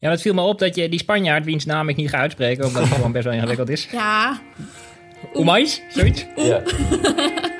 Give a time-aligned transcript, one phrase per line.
[0.00, 2.66] Ja, het viel me op dat je die Spanjaard, wiens naam ik niet ga uitspreken,
[2.66, 3.88] omdat het gewoon best wel ingewikkeld is.
[3.92, 4.40] Ja,
[5.34, 6.26] Oemais, zoiets?
[6.36, 6.62] Ja.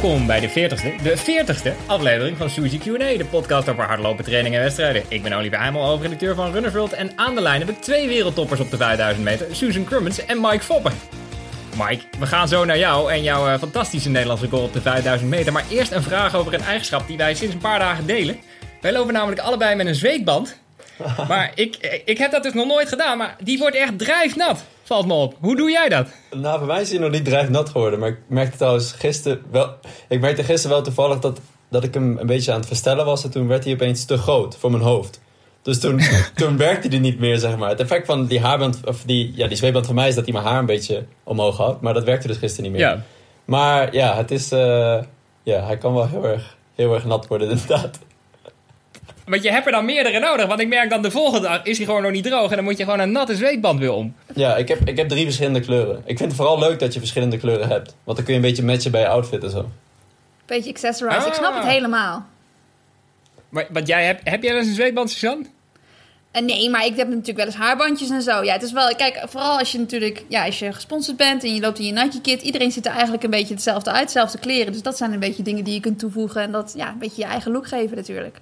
[0.00, 4.54] Welkom bij de 40ste, de 40ste aflevering van Suzy Q&A, de podcast over hardlopen, training
[4.54, 5.02] en wedstrijden.
[5.08, 8.08] Ik ben Oliver Heimel, hoofdredacteur van Runners World en aan de lijn heb ik twee
[8.08, 10.92] wereldtoppers op de 5000 meter, Susan Crummins en Mike Foppen.
[11.76, 15.30] Mike, we gaan zo naar jou en jouw eh, fantastische Nederlandse goal op de 5000
[15.30, 18.38] meter, maar eerst een vraag over een eigenschap die wij sinds een paar dagen delen.
[18.80, 20.60] Wij lopen namelijk allebei met een zweetband,
[21.28, 25.06] maar ik, ik heb dat dus nog nooit gedaan, maar die wordt echt drijfnat, valt
[25.06, 25.34] me op.
[25.40, 26.06] Hoe doe jij dat?
[26.34, 27.98] Nou, bij mij is hij nog niet drijfnat geworden.
[27.98, 29.74] Maar ik merkte trouwens gisteren wel...
[30.08, 33.24] Ik merkte gisteren wel toevallig dat, dat ik hem een beetje aan het verstellen was.
[33.24, 35.20] En toen werd hij opeens te groot voor mijn hoofd.
[35.62, 36.00] Dus toen,
[36.34, 37.68] toen werkte hij niet meer, zeg maar.
[37.68, 40.32] Het effect van die haarband, of die, ja, die zweetband van mij is dat hij
[40.32, 41.80] mijn haar een beetje omhoog had.
[41.80, 42.88] Maar dat werkte dus gisteren niet meer.
[42.88, 43.02] Ja.
[43.44, 44.52] Maar ja, het is...
[44.52, 44.98] eh,
[45.42, 47.98] ja, hij kan wel heel erg, heel erg nat worden, inderdaad.
[49.30, 51.76] Want je hebt er dan meerdere nodig, want ik merk dan de volgende dag is
[51.76, 54.14] hij gewoon nog niet droog en dan moet je gewoon een natte zweetband weer om.
[54.34, 55.96] Ja, ik heb, ik heb drie verschillende kleuren.
[56.04, 57.94] Ik vind het vooral leuk dat je verschillende kleuren hebt.
[58.04, 59.70] Want dan kun je een beetje matchen bij je outfit en zo.
[60.46, 61.26] beetje accessorize.
[61.26, 61.70] Ik snap het Ah.
[61.70, 62.26] helemaal.
[63.48, 65.44] Maar, want jij hebt, heb jij wel eens een zweetband, Suzanne?
[66.30, 68.42] En nee, maar ik heb natuurlijk wel eens haarbandjes en zo.
[68.44, 68.94] Ja, het is wel...
[68.96, 70.24] Kijk, vooral als je natuurlijk...
[70.28, 72.42] Ja, als je gesponsord bent en je loopt in je Nike kit.
[72.42, 74.00] Iedereen ziet er eigenlijk een beetje hetzelfde uit.
[74.00, 74.72] Hetzelfde kleren.
[74.72, 76.42] Dus dat zijn een beetje dingen die je kunt toevoegen.
[76.42, 78.36] En dat, ja, een beetje je eigen look geven natuurlijk.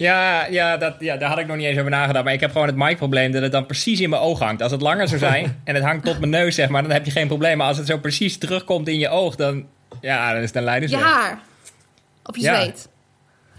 [0.00, 2.24] Ja, ja, dat, ja, daar had ik nog niet eens over nagedacht.
[2.24, 4.62] Maar ik heb gewoon het mic-probleem dat het dan precies in mijn oog hangt.
[4.62, 7.04] Als het langer zou zijn en het hangt tot mijn neus, zeg maar, dan heb
[7.04, 7.56] je geen probleem.
[7.56, 9.66] Maar als het zo precies terugkomt in je oog, dan,
[10.00, 11.38] ja, dan is het een Je haar.
[12.24, 12.54] Of je Ja.
[12.54, 12.88] zweet.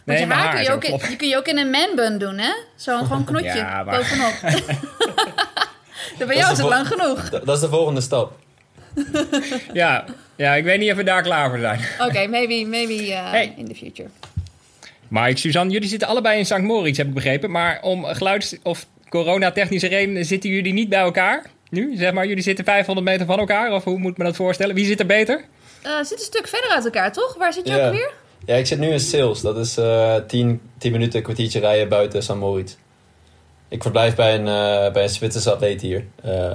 [0.06, 1.70] Want Nee, je haar, haar kun, je ook, in- die kun je ook in een
[1.70, 2.52] man-bun doen, hè?
[2.76, 4.34] Zo'n gewoon knotje Ja, maar- bovenop.
[6.18, 7.30] Dan bij is jou is het lang genoeg.
[7.30, 8.40] Dat, is de volgende stap.
[9.74, 10.06] Ja,
[10.36, 11.80] ja, ik weet niet of we daar klaar voor zijn.
[12.00, 13.54] Oké, maybe, maybe uh, Hey.
[13.58, 14.10] in the future.
[15.12, 16.58] Mike, Suzanne, jullie zitten allebei in St.
[16.58, 17.52] Moritz, heb ik begrepen.
[17.52, 21.96] Maar om geluids- of coronatechnische redenen zitten jullie niet bij elkaar nu?
[21.96, 23.74] Zeg maar, jullie zitten 500 meter van elkaar?
[23.74, 24.76] Of hoe moet me dat voorstellen?
[24.76, 25.44] Wie zit er beter?
[25.86, 27.36] Uh, zit een stuk verder uit elkaar, toch?
[27.38, 27.86] Waar zit je Ja.
[27.88, 28.12] ook weer?
[28.46, 29.42] Ja, ik zit nu in Sales.
[29.42, 32.36] Dat is eh 10, 10 minuten, een kwartiertje rijden buiten St.
[32.36, 32.76] Moritz.
[33.70, 36.06] Ik verblijf bij een, eh, bij een Zwitserse atleet hier.
[36.24, 36.54] Eh,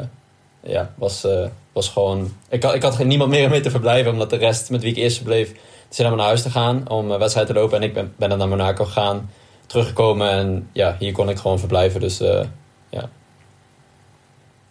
[0.62, 2.32] ja, was, eh, was gewoon...
[2.48, 4.82] Ik had, ik had geen niemand meer om mee te verblijven, omdat de rest met
[4.82, 5.52] wie ik eerst verbleef...
[5.88, 7.76] zijn allemaal naar huis te gaan om een wedstrijd te lopen.
[7.76, 9.30] En ik ben, ben dan naar Monaco gegaan,
[9.66, 12.00] teruggekomen en ja, hier kon ik gewoon verblijven.
[12.00, 12.40] Dus eh,
[12.88, 13.08] ja.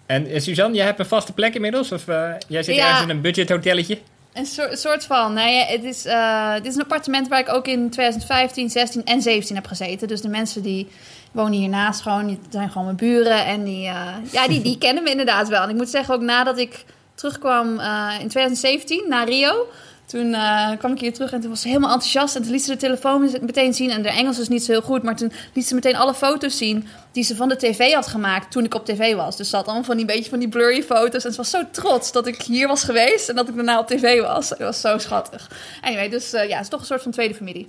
[0.06, 1.92] En eh, Suzanne, jij hebt een vaste plek inmiddels?
[1.92, 2.86] Of eh, jij zit Ja.
[2.86, 4.00] ergens in een budgethotelletje?
[4.34, 5.34] Een soort, een soort van.
[5.34, 9.22] Nee, het is, eh, dit is een appartement waar ik ook in 2015, 16 en
[9.22, 10.08] 17 heb gezeten.
[10.08, 10.88] Dus de mensen die
[11.32, 13.46] wonen hiernaast gewoon, die zijn gewoon mijn buren.
[13.46, 15.64] En die, eh, ja, die, die kennen me inderdaad wel.
[15.64, 19.68] En ik moet zeggen, ook nadat ik terugkwam eh, in 2017 naar Rio.
[20.06, 22.36] Toen eh, kwam ik hier terug en toen was ze helemaal enthousiast.
[22.36, 23.90] En toen liet ze de telefoon meteen zien.
[23.90, 25.04] En de Engels is niet zo heel goed.
[25.04, 28.52] Maar toen liet ze meteen alle foto's zien die ze van de tv had gemaakt
[28.52, 29.38] toen ik op tv was.
[29.38, 31.26] Dus ze had allemaal van die beetje van die blurry foto's.
[31.26, 33.88] En ze was zo trots dat ik hier was geweest en dat ik daarna op
[33.88, 34.50] tv was.
[34.50, 35.52] Dat was zo schattig.
[35.82, 37.68] Anyway, dus eh, ja, het is toch een soort van tweede familie.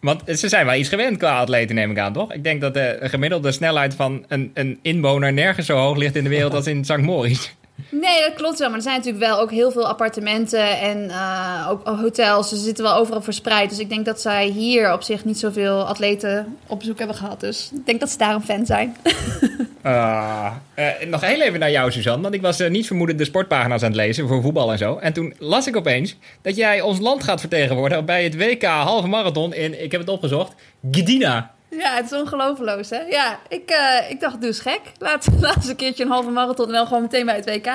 [0.00, 2.32] Want ze zijn wel iets gewend qua atleten, neem ik aan, toch?
[2.32, 6.24] Ik denk dat de gemiddelde snelheid van een, een inwoner nergens zo hoog ligt in
[6.24, 6.96] de wereld als in St.
[6.96, 7.50] Moritz.
[7.90, 8.68] Nee, dat klopt wel.
[8.68, 12.48] Maar er zijn natuurlijk wel ook heel veel appartementen en eh, ook hotels.
[12.48, 13.70] Ze zitten wel overal verspreid.
[13.70, 17.40] Dus ik denk dat zij hier op zich niet zoveel atleten op bezoek hebben gehad.
[17.40, 18.96] Dus ik denk dat ze daar een fan zijn.
[19.82, 22.22] Ah, eh, nog heel even naar jou, Suzanne.
[22.22, 24.96] Want ik was eh, niet vermoedend de sportpagina's aan het lezen voor voetbal en zo.
[24.96, 29.06] En toen las ik opeens dat jij ons land gaat vertegenwoordigen bij het WK halve
[29.06, 30.54] marathon in, ik heb het opgezocht,
[30.90, 31.54] Gdina.
[31.70, 33.00] Ja, het is ongelooflijk, hè?
[33.00, 34.80] Ja, ik, eh, ik dacht, eens gek.
[34.98, 37.66] Laat, laat eens een keertje een halve marathon en dan gewoon meteen bij het WK.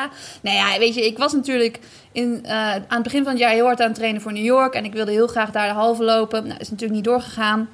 [0.41, 1.79] Nou ja, weet je, ik was natuurlijk
[2.11, 4.43] in, eh, aan het begin van het jaar heel hard aan het trainen voor New
[4.43, 4.73] York.
[4.73, 6.47] En ik wilde heel graag daar de halve lopen.
[6.47, 7.69] Nou, is natuurlijk niet doorgegaan.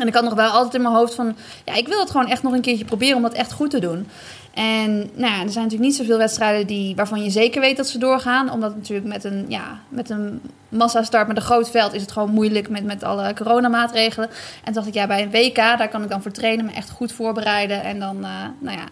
[0.00, 1.36] En ik had nog wel altijd in mijn hoofd van...
[1.64, 3.78] Ja, ik wil het gewoon echt nog een keertje proberen om dat echt goed te
[3.78, 4.08] doen.
[4.54, 7.88] En nou ja, er zijn natuurlijk niet zoveel wedstrijden die, waarvan je zeker weet dat
[7.88, 8.50] ze doorgaan.
[8.50, 12.30] Omdat natuurlijk met een, ja, met een massastart met een groot veld is het gewoon
[12.30, 14.28] moeilijk met, met alle coronamaatregelen.
[14.28, 16.72] En toen dacht ik, ja, bij een WK, daar kan ik dan voor trainen, me
[16.72, 17.82] echt goed voorbereiden.
[17.82, 18.84] En dan, eh, nou ja,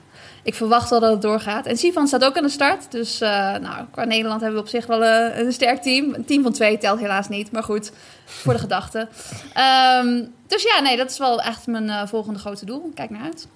[0.42, 1.66] ik verwacht wel dat het doorgaat.
[1.66, 2.90] En Sivan staat ook aan de start.
[2.90, 6.14] Dus eh, nou, qua Nederland hebben we op zich wel eh, een sterk team.
[6.14, 7.92] Een team van twee telt helaas niet, maar goed,
[8.24, 9.08] voor de gedachte.
[9.52, 12.90] Ehm, dus ja, nee, dat is wel echt mijn volgende grote doel.
[12.94, 13.48] Kijk naar uit.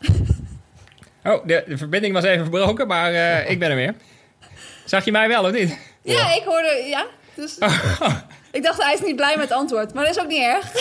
[1.24, 3.94] Oh, de, de verbinding was even verbroken, maar eh, ik ben er weer.
[4.84, 5.78] Zag je mij wel of niet?
[6.02, 7.06] Ja, ik hoorde, ja.
[7.34, 7.58] Dus
[8.52, 9.94] ik dacht, hij is niet blij met het antwoord.
[9.94, 10.72] Maar dat is ook niet erg.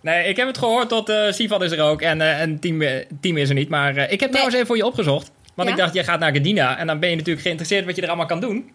[0.00, 3.04] Nee, ik heb het gehoord tot eh Sivan is er ook en eh en team,
[3.20, 3.68] team is er niet.
[3.68, 5.30] Maar eh, ik heb trouwens even voor je opgezocht.
[5.54, 5.74] Want Ja?
[5.74, 8.08] ik dacht, jij gaat naar Gardina en dan ben je natuurlijk geïnteresseerd wat je er
[8.08, 8.70] allemaal kan doen.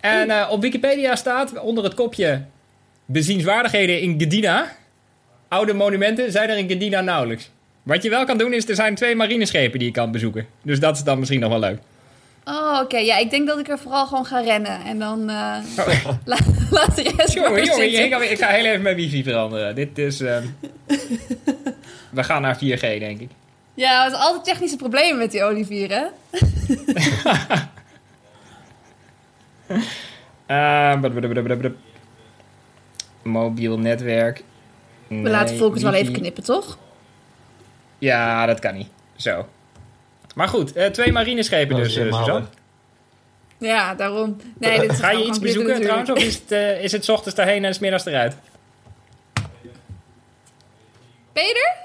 [0.00, 2.42] En eh, op Wikipedia staat onder het kopje
[3.04, 4.72] bezienswaardigheden in Gardina.
[5.54, 7.50] Oude monumenten zijn er in Gardina nauwelijks.
[7.82, 10.46] Wat je wel kan doen is, er zijn twee marineschepen die je kan bezoeken.
[10.62, 11.78] Dus dat is dan misschien nog wel leuk.
[12.44, 12.96] Oh, oké.
[12.98, 14.80] Ja, ik denk dat ik er vooral gewoon ga rennen.
[14.84, 15.56] En dan eh,
[16.24, 16.38] la-
[16.70, 19.74] laat de rest Jongen, ik, ga- ik ga heel even mijn wifi veranderen.
[19.74, 20.20] Dit is...
[20.20, 20.44] ehm,
[22.10, 23.30] we gaan naar 4G, denk ik.
[23.74, 25.88] Ja, er zijn altijd technische problemen met die.
[30.46, 31.76] Eh, blub, blub, blub.
[33.22, 34.42] Mobiel netwerk.
[35.08, 36.78] We laten Volkert wel even knippen, toch?
[37.98, 38.88] Ja, dat kan niet.
[39.16, 39.48] Zo.
[40.34, 42.46] Maar goed, eh, twee marineschepen Dat dus, is eh, Suzanne.
[43.58, 44.36] Ja, daarom.
[44.58, 46.10] Nee, dit is Ga je iets bezoeken trouwens?
[46.10, 48.36] Of is het, eh, is het 's ochtends daarheen en 's middags eruit?
[51.32, 51.82] Ben je er?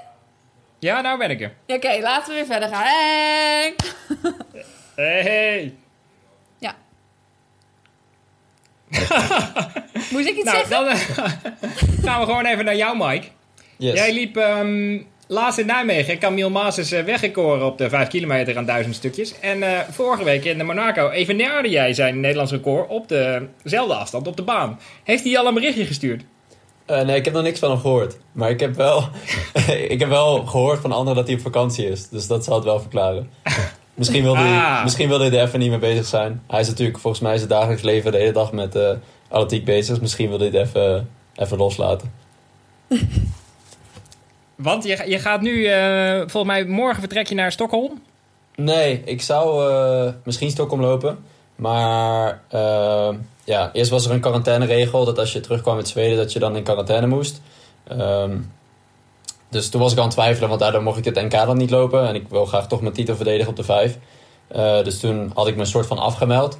[0.78, 1.52] Ja, nou ben ik er.
[1.66, 2.82] Oké, laten we weer verder gaan.
[2.82, 3.74] Hey.
[4.94, 5.74] Hey, hey.
[6.58, 6.76] Ja.
[10.12, 10.70] Moest ik iets Nou, zeggen?
[10.70, 10.98] dan eh,
[12.04, 13.26] gaan we gewoon even naar jou, Mike.
[13.76, 13.94] Yes.
[13.94, 16.18] Jij liep ehm, laatst in Nijmegen.
[16.18, 19.34] Camille Maas is eh, weggekoren op de 5 kilometer aan duizend stukjes.
[19.40, 23.08] En eh, vorige week in de Monaco evenaarde jij zijn Nederlands record op
[23.62, 24.78] dezelfde afstand, op de baan.
[25.04, 26.22] Heeft hij al een berichtje gestuurd?
[26.86, 28.16] Eh, nee, ik heb nog niks van hem gehoord.
[28.32, 29.08] Maar ik heb wel,
[29.88, 32.08] ik heb wel gehoord van anderen dat hij op vakantie is.
[32.08, 33.30] Dus dat zal het wel verklaren.
[34.00, 34.82] Misschien wilde, hij, Ah.
[34.82, 36.42] misschien wilde hij er even niet mee bezig zijn.
[36.46, 38.90] Hij is natuurlijk volgens mij zijn dagelijks leven de hele dag met eh
[39.28, 39.88] atletiek bezig.
[39.88, 42.12] Dus misschien wilde hij het even, even loslaten.
[44.54, 48.02] Want je, je gaat nu, eh, volgens mij morgen vertrek je naar Stockholm.
[48.56, 51.18] Nee, ik zou eh, misschien Stockholm lopen.
[51.56, 52.40] Maar
[53.44, 56.56] ja, eerst was er een quarantaineregel dat als je terugkwam uit Zweden dat je dan
[56.56, 57.40] in quarantaine moest.
[57.88, 58.36] Ehm,
[59.50, 61.70] dus toen was ik aan het twijfelen, want daardoor mocht ik het NK dan niet
[61.70, 62.08] lopen.
[62.08, 63.98] En ik wil graag toch mijn titel verdedigen op de vijf.
[64.48, 66.58] Eh, dus toen had ik me een soort van afgemeld.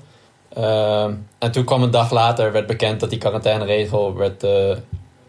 [0.54, 4.76] Ehm, en toen kwam een dag later, werd bekend dat die quarantaineregel werd eh,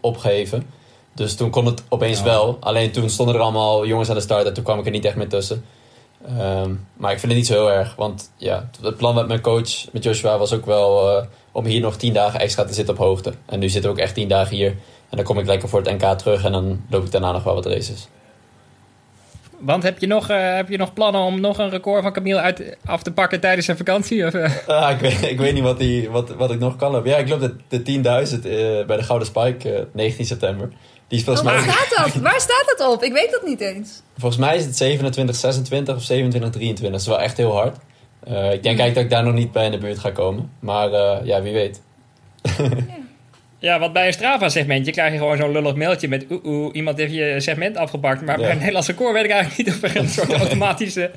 [0.00, 0.66] opgeheven.
[1.14, 2.24] Dus toen kon het opeens Ja.
[2.24, 2.56] wel.
[2.60, 5.04] Alleen toen stonden er allemaal jongens aan de start en toen kwam ik er niet
[5.04, 5.64] echt meer tussen.
[6.26, 7.94] Ehm, maar ik vind het niet zo heel erg.
[7.96, 11.80] Want ja, het plan met mijn coach, met Joshua, was ook wel eh, om hier
[11.80, 13.32] nog tien dagen extra te zitten op hoogte.
[13.46, 14.76] En nu zitten we ook echt tien dagen hier.
[15.12, 17.42] En dan kom ik lekker voor het NK terug en dan loop ik daarna nog
[17.42, 18.08] wel wat races.
[19.58, 22.40] Want heb je nog, eh, heb je nog plannen om nog een record van Camille
[22.40, 24.26] uit, af te pakken tijdens zijn vakantie?
[24.26, 24.50] Of, eh?
[24.82, 27.10] Ah, ik, weet, ik weet niet wat, die, wat, wat ik nog kan lopen.
[27.10, 30.68] Ja, ik loop de, de 10.000 eh, bij de Gouden Spike eh, 19 september.
[31.08, 32.22] Die is volgens Oh, waar mij, staat dat?
[32.30, 33.02] Waar staat dat op?
[33.02, 34.02] Ik weet dat niet eens.
[34.16, 36.90] volgens mij is het 27, 26 of 27, 23.
[36.90, 37.76] Dat is wel echt heel hard.
[38.24, 40.50] Eh, ik denk eigenlijk dat ik daar nog niet bij in de buurt ga komen.
[40.58, 41.82] Maar eh, ja, wie weet.
[42.42, 42.52] Ja,
[43.62, 47.12] want bij een Strava-segmentje krijg je gewoon zo'n lullig mailtje met oeh, oeh, iemand heeft
[47.14, 48.22] je segment afgepakt.
[48.24, 48.42] Maar Ja.
[48.42, 51.10] bij een Nederlands record weet ik eigenlijk niet of er een soort automatische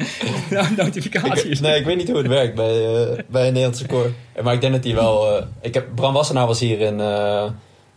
[0.77, 1.59] notificatie Ik, is.
[1.59, 4.11] nee, ik weet niet hoe het werkt bij, eh, bij een Nederlands record.
[4.43, 5.37] Maar ik denk dat hij wel...
[5.37, 7.43] eh, ik heb, Bram Wassenaar was hier in, eh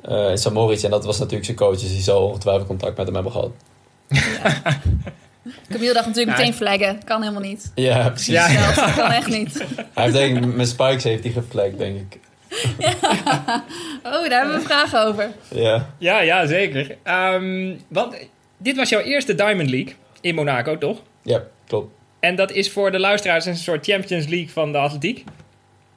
[0.02, 0.50] eh in St.
[0.52, 1.78] Moritz en dat was natuurlijk zijn coach.
[1.80, 3.50] Dus die zal ongetwijfeld contact met hem hebben gehad.
[5.70, 7.04] Camille dacht natuurlijk Ja, meteen flaggen.
[7.04, 7.72] Kan helemaal niet.
[7.74, 8.34] Ja, precies.
[8.34, 8.48] Ja.
[8.48, 9.64] Ja, dat kan echt niet.
[9.94, 12.20] Hij heeft denk ik, met spikes heeft hij geflagd, denk ik.
[14.02, 15.30] Oh, daar hebben we vragen over.
[15.54, 15.90] Ja.
[15.98, 16.96] Ja, ja, zeker.
[17.02, 18.16] Ehm, want
[18.56, 21.02] dit was jouw eerste Diamond League in Monaco, toch?
[21.22, 21.92] Ja, klopt.
[22.20, 25.24] En dat is voor de luisteraars een soort Champions League van de atletiek.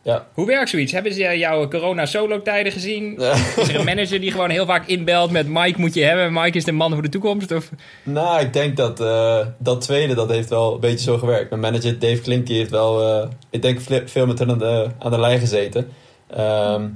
[0.04, 0.28] Ja.
[0.34, 0.92] Hoe werkt zoiets?
[0.92, 3.18] Hebben ze jouw corona-solo-tijden gezien?
[3.58, 6.58] Is er een manager die gewoon heel vaak inbelt met Mike moet je hebben, Mike
[6.58, 7.52] is de man voor de toekomst?
[7.52, 7.70] Of...
[8.04, 11.50] Nou, ik denk dat eh, dat tweede, dat heeft wel een beetje zo gewerkt.
[11.50, 14.88] Mijn manager Dave Klink, die heeft wel, eh, ik denk, veel met hen aan de,
[15.00, 15.92] aan de lijn gezeten.
[16.36, 16.88] Ehm,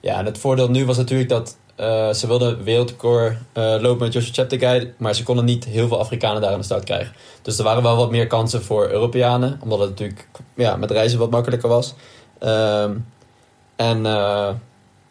[0.00, 4.12] ja, en het voordeel nu was natuurlijk dat eh, ze wilden wereldrecord eh, lopen met
[4.12, 7.14] Joshua Cheptegei, maar ze konden niet heel veel Afrikanen daar aan de start krijgen.
[7.42, 11.18] Dus er waren wel wat meer kansen voor Europeanen, omdat het natuurlijk ja, met reizen
[11.18, 11.94] wat makkelijker was.
[12.38, 12.96] Ehm,
[13.76, 14.50] en eh,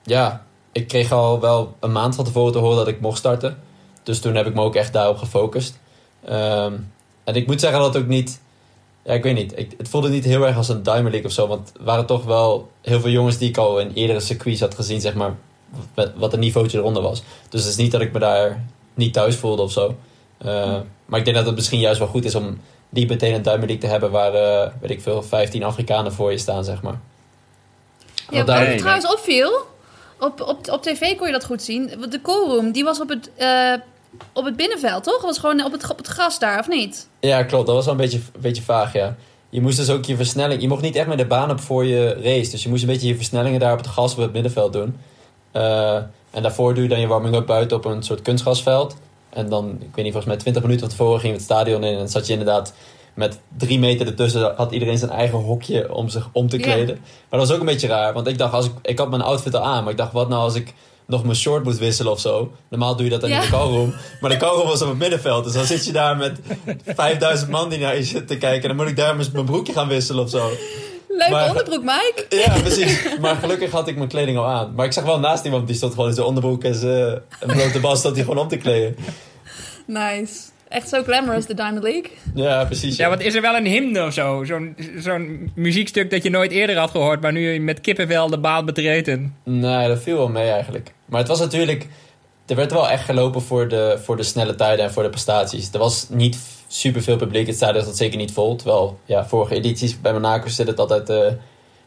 [0.04, 3.58] ja, ik kreeg al wel een maand van tevoren te horen dat ik mocht starten.
[4.04, 5.80] Dus toen heb ik me ook echt daarop gefocust.
[6.26, 6.74] Ehm,
[7.24, 8.42] en ik moet zeggen dat het ook niet...
[9.08, 9.58] Ja, ik weet niet.
[9.60, 11.48] Ik, het voelde niet heel erg als een Diamond League of zo.
[11.48, 14.76] Want er waren toch wel heel veel jongens die ik al in eerdere circuits had
[14.76, 15.36] gezien, zeg maar.
[15.94, 17.24] Wat, wat een niveautje eronder was.
[17.50, 19.96] Dus het is niet dat ik me daar niet thuis voelde of zo.
[20.38, 22.60] Eh, Maar ik denk dat het misschien juist wel goed is om
[22.90, 26.32] niet meteen een Diamond League te hebben waar, eh, weet ik veel, 15 Afrikanen voor
[26.32, 27.00] je staan, zeg maar.
[28.30, 29.52] Ja, wat daar- trouwens opviel,
[30.20, 31.88] op, op, op tv kon je dat goed zien.
[32.10, 33.74] De callroom, die was op het, eh,
[34.34, 35.22] op het binnenveld, toch?
[35.22, 37.08] was gewoon op het, op het gras daar, of niet?
[37.20, 37.66] Ja, klopt.
[37.66, 39.16] Dat was wel een beetje, een beetje vaag, ja.
[39.50, 40.62] Je moest dus ook je versnelling...
[40.62, 42.52] Je mocht niet echt met de baan op voor je race.
[42.52, 44.98] Dus je moest een beetje je versnellingen daar op het gas op het middenveld doen.
[45.52, 45.96] Eh,
[46.32, 48.96] En daarvoor doe je dan je warming-up buiten op een soort kunstgrasveld.
[49.30, 51.84] En dan, ik weet niet, volgens mij 20 minuten van tevoren ging je het stadion
[51.84, 51.92] in.
[51.92, 52.74] En dan zat je inderdaad
[53.14, 54.54] met drie meter ertussen.
[54.56, 56.96] Had iedereen zijn eigen hokje om zich om te kleden.
[57.30, 58.14] Maar dat was ook een beetje raar.
[58.14, 59.84] Want ik dacht, als ik, ik had mijn outfit al aan.
[59.84, 60.74] Maar ik dacht, wat nou als ik
[61.08, 62.52] nog mijn short moet wisselen of zo.
[62.70, 63.42] Normaal doe je dat dan in Ja.
[63.42, 63.94] de callroom.
[64.22, 65.44] Maar de callroom was op het middenveld.
[65.44, 66.40] Dus dan zit je daar met
[66.86, 68.62] 5000 man die naar je zitten te kijken.
[68.62, 70.50] En dan moet ik daar mijn mijn broekje gaan wisselen of zo.
[71.10, 72.26] Leuke Maar- onderbroek, Mike.
[72.30, 73.18] Ja, precies.
[73.22, 74.74] Maar gelukkig had ik mijn kleding al aan.
[74.76, 77.48] Maar ik zag wel naast iemand, die stond gewoon in zijn onderbroek en zijn en
[77.48, 78.96] blote bas, stond hij gewoon om te kleden.
[79.86, 80.34] Nice.
[80.70, 82.12] Echt zo glamorous, de Diamond League.
[82.36, 82.96] Ja, precies.
[82.96, 84.44] Ja, want is er wel een hymne of zo?
[84.44, 88.40] Zo'n zo'n muziekstuk dat je nooit eerder had gehoord, maar nu je met kippenvel de
[88.40, 89.08] baan betreedt.
[89.08, 90.92] en- Nee, dat viel wel mee eigenlijk.
[91.08, 91.88] Maar het was natuurlijk...
[92.46, 95.70] Er werd wel echt gelopen voor de, voor de snelle tijden en voor de prestaties.
[95.72, 96.38] Er was niet
[96.68, 97.48] super veel publiek.
[97.48, 98.56] Het stadion zat zeker niet vol.
[98.56, 101.28] Terwijl, ja, vorige edities bij Monaco zit het altijd eh,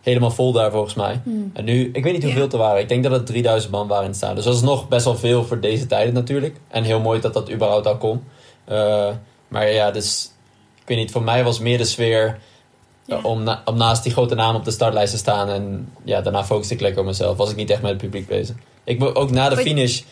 [0.00, 1.20] helemaal vol daar volgens mij.
[1.52, 2.80] En nu, ik weet niet hoeveel er waren.
[2.80, 4.36] Ik denk dat het 3000 man waren in het stadion.
[4.36, 6.56] Dus dat is nog best wel veel voor deze tijden natuurlijk.
[6.68, 8.24] En heel mooi dat dat überhaupt al kon.
[8.64, 9.08] Eh,
[9.48, 10.32] maar ja, dus...
[10.80, 12.38] Ik weet niet, voor mij was meer de sfeer...
[13.04, 13.16] Ja.
[13.16, 15.48] eh, Om, na- om naast die grote naam op de startlijst te staan.
[15.48, 17.36] En ja, daarna focuste ik lekker op mezelf.
[17.36, 18.56] Was ik niet echt met het publiek bezig.
[18.84, 20.02] Ik ook na de finish.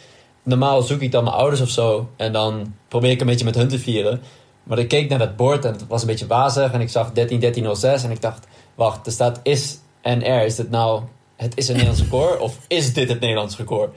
[0.43, 2.09] Normaal zoek ik dan mijn ouders of zo.
[2.17, 4.23] En dan probeer ik een beetje met hun te vieren.
[4.63, 6.73] Maar ik keek naar dat bord en het was een beetje wazig.
[6.73, 10.45] En ik zag 13 1306 En ik dacht, wacht, er staat is en er.
[10.45, 11.03] Is dit nou
[11.39, 12.41] het is een Nederlands record?
[12.41, 13.97] Of is dit het Nederlands record?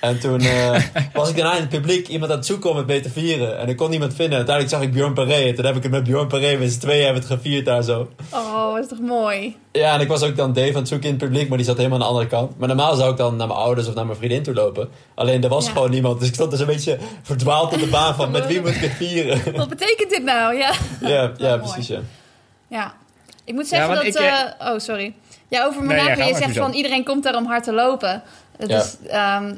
[0.00, 2.86] En toen eh, was ik daarna in het publiek iemand aan het zoeken om het
[2.86, 3.58] mee te vieren.
[3.58, 4.36] En ik kon niemand vinden.
[4.36, 5.34] Uiteindelijk zag ik Bjorn Paré.
[5.48, 7.82] En toen heb ik het met Bjorn Paré met z'n tweeën hebben het gevierd daar
[7.82, 8.08] zo.
[8.32, 9.56] Oh, dat is toch mooi.
[9.72, 11.66] Ja, en ik was ook dan Dave aan het zoeken in het publiek, maar die
[11.66, 12.58] zat helemaal aan de andere kant.
[12.58, 14.88] Maar normaal zou ik dan naar mijn ouders of naar mijn vriendin toe lopen.
[15.14, 15.72] Alleen er was Ja.
[15.72, 18.60] gewoon niemand, dus ik stond dus een beetje verdwaald op de baan van met wie
[18.60, 19.40] moet ik het vieren.
[19.56, 20.56] Wat betekent dit nou?
[20.56, 20.72] Ja.
[21.00, 21.98] ja, ja, precies ja.
[22.68, 22.94] Ja.
[23.44, 24.04] Ik moet zeggen dat...
[24.04, 25.14] ik, eh, eh, oh, sorry.
[25.48, 26.20] Ja, over Nee, ja, Monaco.
[26.20, 28.22] ga je zegt van iedereen komt daar om hard te lopen.
[28.56, 28.78] Het Ja.
[28.78, 28.96] is...
[29.08, 29.54] ehm,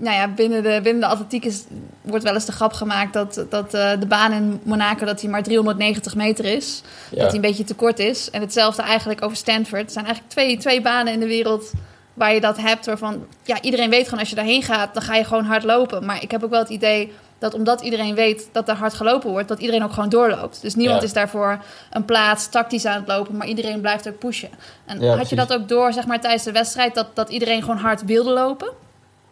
[0.00, 1.64] nou ja, binnen de, binnen de atletiek is,
[2.00, 5.28] wordt wel eens de grap gemaakt dat, dat eh, de baan in Monaco dat die
[5.28, 6.82] maar 390 meter is.
[7.10, 8.30] Dat die een beetje te kort is.
[8.30, 9.84] En hetzelfde eigenlijk over Stanford.
[9.84, 11.70] Er zijn eigenlijk twee, twee banen in de wereld
[12.14, 12.86] waar je dat hebt.
[12.86, 16.04] Waarvan ja, iedereen weet gewoon als je daarheen gaat, dan ga je gewoon hard lopen.
[16.04, 19.30] Maar ik heb ook wel het idee dat omdat iedereen weet dat er hard gelopen
[19.30, 20.62] wordt, dat iedereen ook gewoon doorloopt.
[20.62, 21.06] Dus niemand Ja.
[21.06, 21.58] is daarvoor
[21.90, 24.48] een plaats tactisch aan het lopen, maar iedereen blijft ook pushen.
[24.86, 27.60] En Ja, had je dat ook door, zeg maar, tijdens de wedstrijd, dat, dat iedereen
[27.62, 28.68] gewoon hard wilde lopen?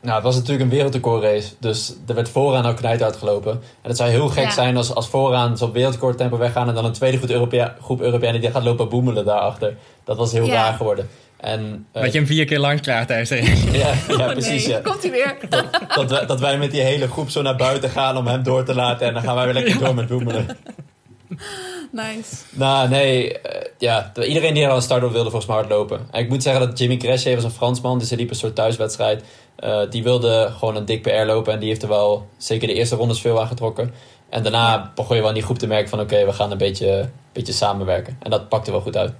[0.00, 3.52] Nou het was natuurlijk een wereldrecordrace, dus er werd vooraan ook knijt uitgelopen.
[3.52, 4.50] En het zou heel gek Ja.
[4.50, 8.40] zijn als, als vooraan zo'n wereldrecordtempo weggaan en dan een tweede groep, Europea, groep Europeanen
[8.40, 9.76] die gaat lopen boemelen daarachter.
[10.04, 10.52] Dat was heel Ja.
[10.52, 11.08] raar geworden.
[11.36, 13.28] En, eh, Dat je hem vier keer langs krijgt tijdens
[13.70, 14.66] de ja, ja, Oh, precies.
[14.66, 14.74] nee.
[14.76, 14.80] Ja.
[14.80, 15.36] Komt hij weer?
[15.94, 18.64] Dat, wij, dat wij met die hele groep zo naar buiten gaan om hem door
[18.64, 19.06] te laten.
[19.06, 20.46] En dan gaan wij weer lekker door met boemelen.
[21.92, 22.36] nice.
[22.50, 23.38] Nou, nee.
[23.40, 26.00] eh, ja, de- iedereen die er aan de start op wilde volgens mij hardlopen.
[26.10, 27.98] En ik moet zeggen dat Jimmy Cresce was een Fransman.
[27.98, 29.22] Dus hij liep een soort thuiswedstrijd.
[29.58, 31.52] Eh, die wilde gewoon een dik PR lopen.
[31.52, 33.94] En die heeft er wel zeker de eerste rondes veel aan getrokken.
[34.28, 36.00] En daarna begon je wel in die groep te merken van...
[36.00, 38.16] Oké, we gaan een beetje, beetje samenwerken.
[38.22, 39.12] En dat pakte wel goed uit.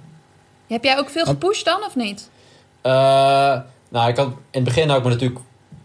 [0.67, 2.29] Heb jij ook veel gepusht dan, of niet?
[2.81, 2.91] Eh,
[3.89, 5.39] nou, ik had, in het begin had ik me natuurlijk...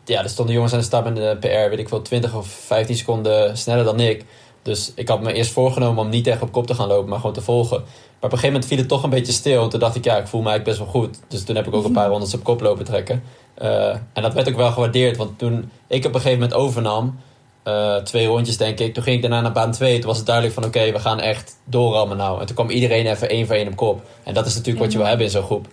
[0.05, 2.47] Ja, er stonden jongens aan de start met een PR, weet ik veel, 20 of
[2.47, 4.25] 15 seconden sneller dan ik.
[4.63, 7.19] Dus ik had me eerst voorgenomen om niet echt op kop te gaan lopen, maar
[7.19, 7.85] gewoon te volgen.
[8.25, 9.63] Maar op een gegeven moment viel het toch een beetje stil.
[9.63, 11.19] En toen dacht ik, ja, ik voel me eigenlijk best wel goed.
[11.29, 13.23] Dus toen heb ik ook een paar rondes op kop lopen trekken.
[13.55, 17.19] Eh, en dat werd ook wel gewaardeerd, want toen ik op een gegeven moment overnam...
[17.63, 18.95] eh, twee rondjes denk ik.
[18.95, 19.99] Toen ging ik daarna naar baan 2.
[19.99, 22.41] Toen was het duidelijk van oké, we gaan echt doorrammen nou.
[22.41, 24.03] En toen kwam iedereen even één voor één op kop.
[24.23, 25.67] En dat is natuurlijk wat je wil hebben in zo'n groep.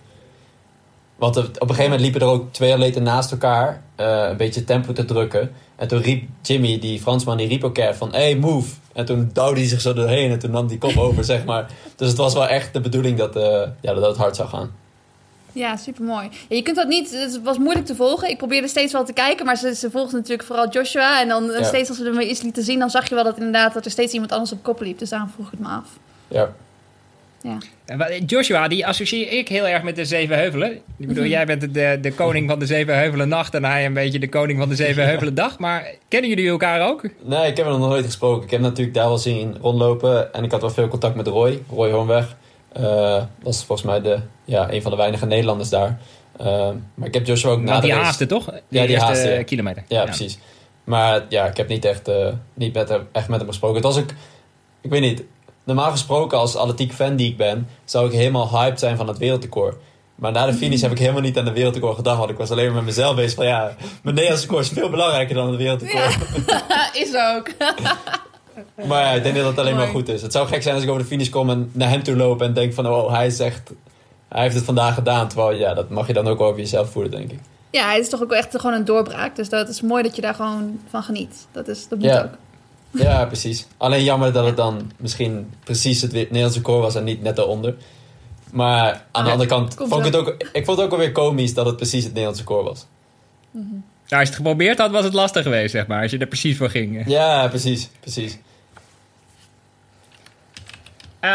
[1.16, 4.64] Want op een gegeven moment liepen er ook twee atleten naast elkaar eh, een beetje
[4.64, 5.52] tempo te drukken.
[5.82, 8.74] En toen riep Jimmy, die Fransman, die riep ook keer van hey, move.
[8.92, 11.70] En toen duwde hij zich zo doorheen en toen nam die kop over, zeg maar.
[11.96, 14.72] Dus het was wel echt de bedoeling dat, eh, ja, dat het hard zou gaan.
[15.52, 16.28] Ja, supermooi.
[16.48, 18.30] Ja, je kunt dat niet, het was moeilijk te volgen.
[18.30, 21.20] Ik probeerde steeds wel te kijken, maar ze, ze volgde natuurlijk vooral Joshua.
[21.20, 21.64] En dan eh, Ja.
[21.64, 23.84] steeds als we er maar iets lieten zien, dan zag je wel dat inderdaad dat
[23.84, 24.98] er steeds iemand anders op kop liep.
[24.98, 25.86] Dus daarom vroeg ik het me af.
[26.28, 26.52] Ja,
[27.42, 27.58] Ja.
[28.26, 30.72] Joshua, die associeer ik heel erg met de Zeven Heuvelen.
[30.72, 31.32] Ik bedoel, Mhm.
[31.32, 34.28] jij bent de, de koning van de Zeven Heuvelen nacht en hij een beetje de
[34.28, 35.58] koning van de Zeven Heuvelen dag.
[35.58, 37.02] Maar kennen jullie elkaar ook?
[37.22, 38.44] nee, ik heb hem nog nooit gesproken.
[38.44, 40.34] Ik heb hem natuurlijk daar wel zien rondlopen.
[40.34, 42.36] En ik had wel veel contact met Roy, Roy Hoornweg.
[42.72, 45.98] Eh was volgens mij de, ja, een van de weinige Nederlanders daar.
[46.38, 48.44] Eh, maar ik heb Joshua ook na Want de die haasde toch?
[48.44, 49.42] De die eerste haasde, ja.
[49.42, 49.82] kilometer.
[49.88, 50.38] Ja, precies.
[50.84, 53.76] Maar ja, ik heb niet echt, eh, niet met hem, echt met hem gesproken.
[53.76, 54.10] Het was ook,
[54.80, 55.22] ik weet niet,
[55.64, 59.18] normaal gesproken als atletiek fan die ik ben, zou ik helemaal hyped zijn van het
[59.18, 59.76] wereldrecord.
[60.14, 62.50] Maar na de finish heb ik helemaal niet aan de wereldrecord gedacht, want ik was
[62.50, 65.56] alleen maar met mezelf bezig van ja, mijn Nederlands record is veel belangrijker dan het
[65.56, 66.16] wereldrecord.
[67.04, 67.50] is ook.
[68.86, 70.22] Maar ja, ik denk dat het alleen maar goed is.
[70.22, 72.42] Het zou gek zijn als ik over de finish kom en naar hem toe loop
[72.42, 73.70] en denk van oh, hij is echt,
[74.28, 75.28] hij heeft het vandaag gedaan.
[75.28, 77.38] Terwijl ja, dat mag je dan ook over jezelf voelen, denk ik.
[77.70, 79.36] Ja, het is toch ook echt gewoon een doorbraak.
[79.36, 81.46] Dus dat is mooi dat je daar gewoon van geniet.
[81.52, 82.22] Dat, is, dat moet Ja.
[82.22, 82.30] ook.
[82.92, 83.66] Ja, precies.
[83.76, 87.74] Alleen jammer dat het dan misschien precies het Nederlandse record was en niet net daaronder.
[88.52, 91.12] Maar aan de Ja, andere kant vond ik het ook, ik vond het ook alweer
[91.12, 92.86] komisch dat het precies het Nederlandse record was.
[93.50, 93.64] Nou,
[94.08, 96.02] als je het geprobeerd had, was het lastig geweest, zeg maar.
[96.02, 97.02] Als je er precies voor ging.
[97.06, 98.38] Ja, precies, precies.
[101.20, 101.30] Eh,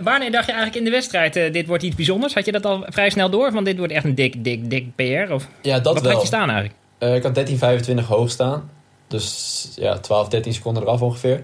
[0.00, 2.34] wanneer dacht je eigenlijk in de wedstrijd, eh, dit wordt iets bijzonders?
[2.34, 3.52] Had je dat al vrij snel door?
[3.52, 5.32] Want dit wordt echt een dik, dik, dik PR?
[5.32, 6.12] Of Ja, dat wat wel.
[6.12, 6.74] had je staan eigenlijk?
[6.98, 8.70] Eh, ik had 13,25 hoog staan.
[9.14, 11.42] Dus ja, 12, 13 seconden eraf ongeveer.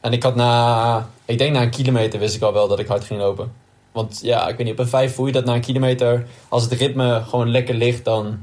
[0.00, 2.86] En ik had na, ik denk na een kilometer wist ik al wel dat ik
[2.86, 3.52] hard ging lopen.
[3.92, 6.26] Want ja, ik weet niet, op een 5 voel je dat na een kilometer.
[6.48, 8.38] Als het ritme gewoon lekker ligt, dan,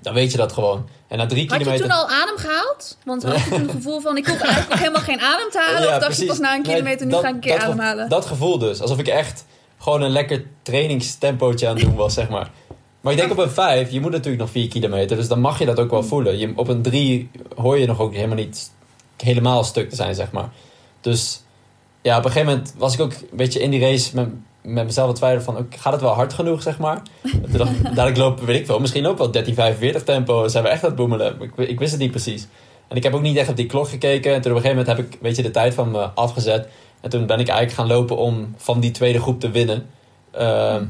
[0.00, 0.88] dan weet je dat gewoon.
[1.08, 1.88] En na drie Had je kilometer...
[1.88, 2.96] toen al adem gehaald?
[3.04, 5.80] Want had je toen het gevoel van, ik hoef eigenlijk helemaal geen adem te halen?
[5.86, 6.20] Ja, of dacht precies.
[6.22, 8.08] je pas na een kilometer, nu dat- ga ik een keer dat ademhalen?
[8.08, 8.80] Dat gevoel dus.
[8.80, 9.44] Alsof ik echt
[9.78, 12.50] gewoon een lekker trainingstempootje aan het doen was, zeg maar.
[13.00, 15.16] Maar ik denk op een 5, je moet natuurlijk nog 4 kilometer.
[15.16, 16.38] Dus dan mag je dat ook wel voelen.
[16.38, 18.70] Je, op een 3 hoor je nog ook helemaal niet
[19.16, 20.48] helemaal stuk te zijn, zeg maar.
[21.00, 21.42] Dus
[22.02, 24.28] ja, op een gegeven moment was ik ook een beetje in die race met,
[24.62, 25.66] met mezelf aan het twijfelen van...
[25.78, 27.02] gaat het wel hard genoeg, zeg maar?
[27.50, 29.32] Toen dacht dadelijk lopen, weet ik wel, misschien ook wel
[29.96, 30.48] 13,45 tempo.
[30.48, 31.40] Zijn we echt aan het boemelen?
[31.40, 32.46] Ik, ik wist het niet precies.
[32.88, 34.34] En ik heb ook niet echt op die klok gekeken.
[34.34, 36.68] En toen op een gegeven moment heb ik weet je, de tijd van me afgezet.
[37.00, 39.86] En toen ben ik eigenlijk gaan lopen om van die tweede groep te winnen.
[40.30, 40.84] Ehm,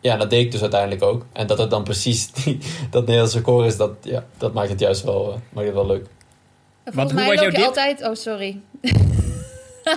[0.00, 1.26] ja, dat deed ik dus uiteindelijk ook.
[1.32, 2.58] En dat het dan precies die,
[2.90, 5.86] dat Nederlandse record is, dat, ja, dat maakt het juist wel, eh, maakt het wel
[5.86, 6.06] leuk.
[6.84, 7.66] En Want Volgens hoe was loop je dip?
[7.66, 8.02] altijd...
[8.08, 8.60] Oh, sorry.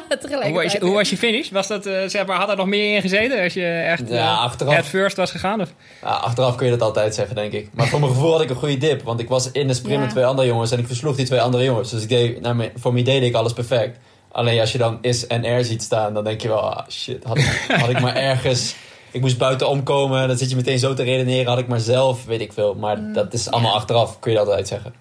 [0.10, 0.44] Tegelijkertijd.
[0.54, 1.50] Hoe was, je, hoe was je finish?
[1.50, 4.34] Was dat, eh, zeg maar, had er nog meer in gezeten als je echt Ja,
[4.34, 4.74] eh, achteraf.
[4.74, 5.62] head first was gegaan?
[5.62, 5.74] Of?
[6.02, 7.70] Ja, achteraf kun je dat altijd zeggen, denk ik.
[7.74, 9.04] Maar voor mijn gevoel had ik een goede dip.
[9.04, 10.00] Want ik was in de sprint Ja.
[10.00, 11.90] met twee andere jongens en ik versloeg die twee andere jongens.
[11.90, 13.98] Dus ik deed, naar mijn, voor mij deed ik alles perfect.
[14.32, 17.24] Alleen als je dan is en R ziet staan, dan denk je wel, ah, shit,
[17.24, 18.76] had ik, had ik maar ergens...
[19.14, 21.48] Ik moest buiten omkomen, dan zit je meteen zo te redeneren.
[21.52, 22.76] Had ik maar zelf, weet ik veel.
[22.76, 23.78] Maar Mm, dat is allemaal ja.
[23.78, 24.94] achteraf, kun je dat altijd zeggen.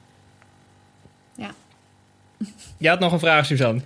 [2.76, 3.80] Je had nog een vraag, Suzanne.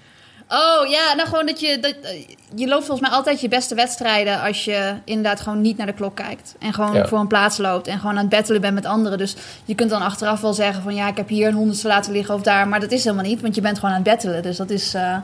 [0.48, 1.78] Oh ja, nou gewoon dat je.
[1.80, 5.76] Dat, eh, je loopt volgens mij altijd je beste wedstrijden als je inderdaad gewoon niet
[5.76, 6.54] naar de klok kijkt.
[6.58, 7.06] En gewoon Ja.
[7.06, 9.18] voor een plaats loopt en gewoon aan het battelen bent met anderen.
[9.18, 12.12] Dus je kunt dan achteraf wel zeggen van ja, ik heb hier een honderdste laten
[12.12, 12.68] liggen of daar.
[12.68, 14.42] Maar dat is helemaal niet, want je bent gewoon aan het battelen.
[14.42, 14.94] Dus dat is.
[14.94, 15.16] eh,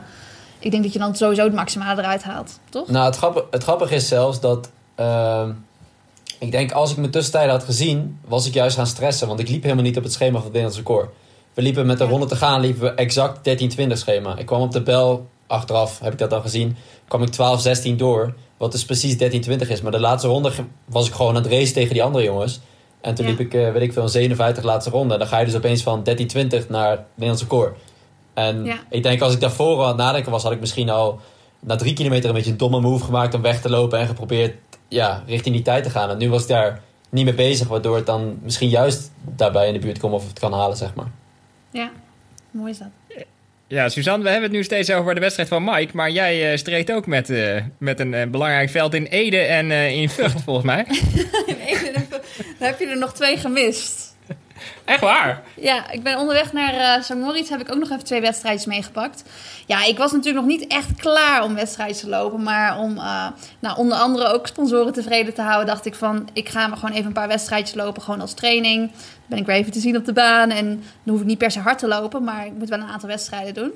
[0.59, 2.87] ik denk dat je dan sowieso het maximale eruit haalt, toch?
[2.89, 4.69] Nou, het, grappige, het grappige is zelfs dat...
[4.95, 5.51] ehm,
[6.39, 9.27] ik denk, als ik mijn tussentijden had gezien, was ik juist gaan stressen.
[9.27, 11.09] Want ik liep helemaal niet op het schema van het Nederlands record.
[11.53, 13.49] We liepen met de ronde te gaan, liepen we exact
[13.89, 14.37] 13-20 schema.
[14.37, 16.75] Ik kwam op de bel, achteraf heb ik dat al gezien,
[17.07, 17.29] kwam ik
[17.91, 18.33] 12-16 door.
[18.57, 19.81] Wat dus precies 13-20 is.
[19.81, 20.51] Maar de laatste ronde
[20.85, 22.59] was ik gewoon aan het racen tegen die andere jongens.
[23.01, 23.31] En toen Ja.
[23.31, 25.13] liep ik, eh, weet ik veel, een 57 laatste ronde.
[25.13, 27.77] En dan ga je dus opeens van 13-20 naar het Nederlands record.
[28.33, 28.77] En Ja.
[28.89, 31.19] ik denk, als ik daarvoor aan het nadenken was, had ik misschien al
[31.59, 34.55] na drie kilometer een beetje een domme move gemaakt om weg te lopen en geprobeerd
[34.93, 36.09] ja, richting die tijd te gaan.
[36.09, 39.73] En nu was ik daar niet mee bezig, waardoor het dan misschien juist daarbij in
[39.73, 41.11] de buurt komt of het kan halen, zeg maar.
[41.71, 41.91] Ja,
[42.51, 42.87] mooi is dat.
[43.73, 45.95] Ja, Suzanne, we hebben het nu steeds over de wedstrijd van Mike.
[45.95, 49.71] Maar jij eh, streed ook met, eh, met een eh, belangrijk veld in Ede en
[49.71, 50.85] eh, in Vught, volgens mij.
[52.59, 54.02] Dan heb je er nog twee gemist.
[54.85, 55.41] Echt waar?
[55.55, 57.13] Ja, ik ben onderweg naar St.
[57.15, 57.49] Moritz.
[57.49, 59.23] Heb ik ook nog even twee wedstrijdjes meegepakt.
[59.65, 62.43] Ja, ik was natuurlijk nog niet echt klaar om wedstrijden te lopen.
[62.43, 63.27] Maar om eh,
[63.59, 66.29] nou, onder andere ook sponsoren tevreden te houden, dacht ik van...
[66.33, 68.91] Ik ga maar gewoon even een paar wedstrijdjes lopen, gewoon als training.
[68.91, 70.49] Dan ben ik weer even te zien op de baan.
[70.49, 72.87] En dan hoef ik niet per se hard te lopen, maar ik moet wel een
[72.89, 73.71] aantal wedstrijden doen.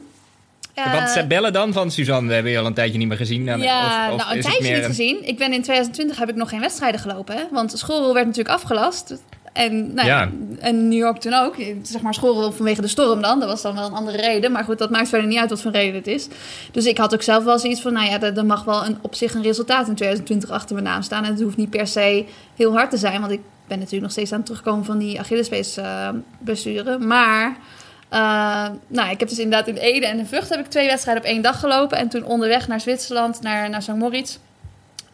[1.01, 2.27] Wat ze bellen dan van Suzanne?
[2.27, 3.45] We hebben je al een tijdje niet meer gezien.
[3.45, 5.27] Dan- ja, of- of nou, een tijdje niet gezien.
[5.27, 7.35] Ik ben in 2020 heb ik nog geen wedstrijden gelopen.
[7.35, 7.43] Hè?
[7.51, 9.13] Want de schoolrol werd natuurlijk afgelast.
[9.57, 10.29] En, nou, ja.
[10.59, 11.55] En New York toen ook.
[11.81, 13.39] Zeg maar schoolrol vanwege de storm dan.
[13.39, 14.51] Dat was dan wel een andere reden.
[14.51, 16.27] Maar goed, dat maakt verder niet uit wat voor reden het is.
[16.71, 17.93] Dus ik had ook zelf wel zoiets van...
[17.93, 20.87] Nou ja, er, er mag wel een, op zich een resultaat in 2020 achter mijn
[20.87, 21.23] naam staan.
[21.23, 23.19] En het hoeft niet per se heel hard te zijn.
[23.19, 26.97] Want ik ben natuurlijk nog steeds aan het terugkomen van die Achillespees eh blessure.
[26.97, 27.57] Maar...
[28.09, 31.23] eh, nou, ik heb dus inderdaad in Ede en in Vught heb ik twee wedstrijden
[31.23, 31.97] op één dag gelopen.
[31.97, 33.93] En toen onderweg naar Zwitserland, naar, naar St.
[33.95, 34.37] Moritz.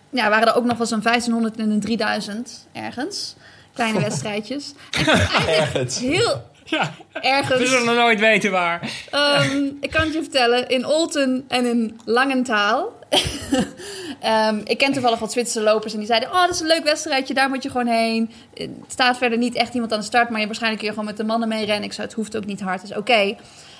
[0.09, 3.35] Ja, waren er ook nog wel zo'n 1500 en een 3000 ergens.
[3.73, 4.73] Kleine wedstrijdjes.
[4.91, 5.99] Eigenlijk Ergens.
[5.99, 7.69] heel Ja, we ergens.
[7.69, 8.91] zullen nooit weten waar.
[9.11, 12.93] Ehm, ik kan het je vertellen, in Olten en in Langentaal.
[14.19, 16.83] Ehm, ik ken toevallig wat Zwitserse lopers en die zeiden: Oh, dat is een leuk
[16.83, 18.31] wedstrijdje, daar moet je gewoon heen.
[18.53, 21.09] Er staat verder niet echt iemand aan de start, maar je waarschijnlijk kun je gewoon
[21.15, 21.83] met de mannen mee rennen.
[21.83, 23.35] Ik zei: Het hoeft ook niet hard, is oké.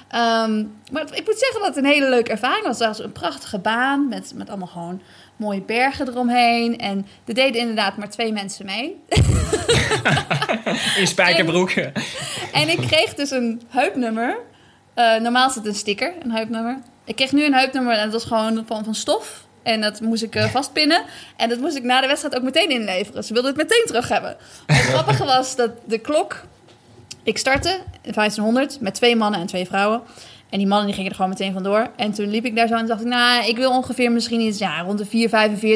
[0.10, 2.79] Ehm, maar ik moet zeggen dat het een hele leuke ervaring was.
[2.79, 5.01] Het was een prachtige baan met, met allemaal gewoon
[5.43, 6.77] mooie bergen eromheen.
[6.77, 9.01] En er deden inderdaad maar twee mensen mee.
[10.99, 11.69] In spijkerbroek.
[12.51, 14.38] En ik kreeg dus een heupnummer.
[14.93, 16.77] Eh, normaal is het een sticker, een heupnummer.
[17.06, 19.45] Ik kreeg nu een heupnummer en dat was gewoon van, van stof.
[19.63, 21.03] En dat moest ik eh, vastpinnen.
[21.38, 23.23] En dat moest ik na de wedstrijd ook meteen inleveren.
[23.23, 24.38] Ze wilden het meteen terug hebben.
[24.65, 26.43] Het grappige was dat de klok...
[27.25, 30.01] Ik startte in 1500 met twee mannen en twee vrouwen.
[30.54, 31.88] En die mannen die gingen er gewoon meteen vandoor.
[31.96, 33.08] En toen liep ik daar zo en dacht ik...
[33.08, 35.28] Nou, ik wil ongeveer misschien iets ja, rond de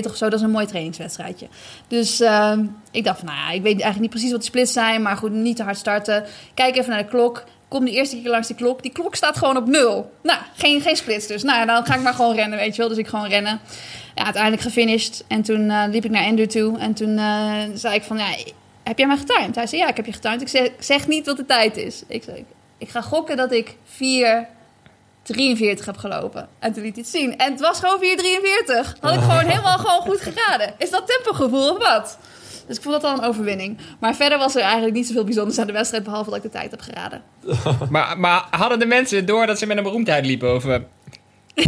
[0.04, 0.30] 4,45 of zo.
[0.30, 1.48] Dat is een mooi trainingswedstrijdje.
[1.88, 4.74] Dus ehm, ik dacht van, nou ja, ik weet eigenlijk niet precies wat de splits
[4.74, 5.02] zijn.
[5.02, 6.26] Maar goed, niet te hard starten.
[6.54, 7.44] Kijk even naar de klok.
[7.68, 8.82] Kom de eerste keer langs die klok.
[8.82, 10.12] Die klok staat gewoon op nul.
[10.24, 11.44] Nou, geen, geen splits dus.
[11.44, 12.90] Nou, dan ga ik maar gewoon rennen, weet je wel.
[12.90, 13.60] Dus ik gewoon rennen.
[14.16, 15.24] Ja, uiteindelijk gefinished.
[15.28, 16.78] En toen eh, liep ik naar Ender toe.
[16.78, 18.36] En toen eh, zei ik van, ja,
[18.84, 19.56] heb jij mij getimed?
[19.56, 20.42] Hij zei, ja, ik heb je getimed.
[20.42, 22.04] Ik zeg, zeg niet wat de tijd is.
[22.08, 22.24] Ik
[22.78, 24.48] ik ga gokken dat ik 4...
[25.28, 26.48] 43 heb gelopen.
[26.60, 27.38] En toen liet hij het zien.
[27.38, 29.00] En het was gewoon 4,43.
[29.00, 30.74] Had ik gewoon helemaal gewoon goed geraden.
[30.78, 32.18] Is dat tempogevoel of wat?
[32.68, 33.78] Dus ik vond dat al een overwinning.
[34.00, 36.04] Maar verder was er eigenlijk niet zoveel bijzonders aan de wedstrijd...
[36.04, 37.22] behalve dat ik de tijd heb geraden.
[37.90, 40.56] Maar, maar hadden de mensen door dat ze met een beroemdheid liepen?
[40.56, 40.80] Of, eh,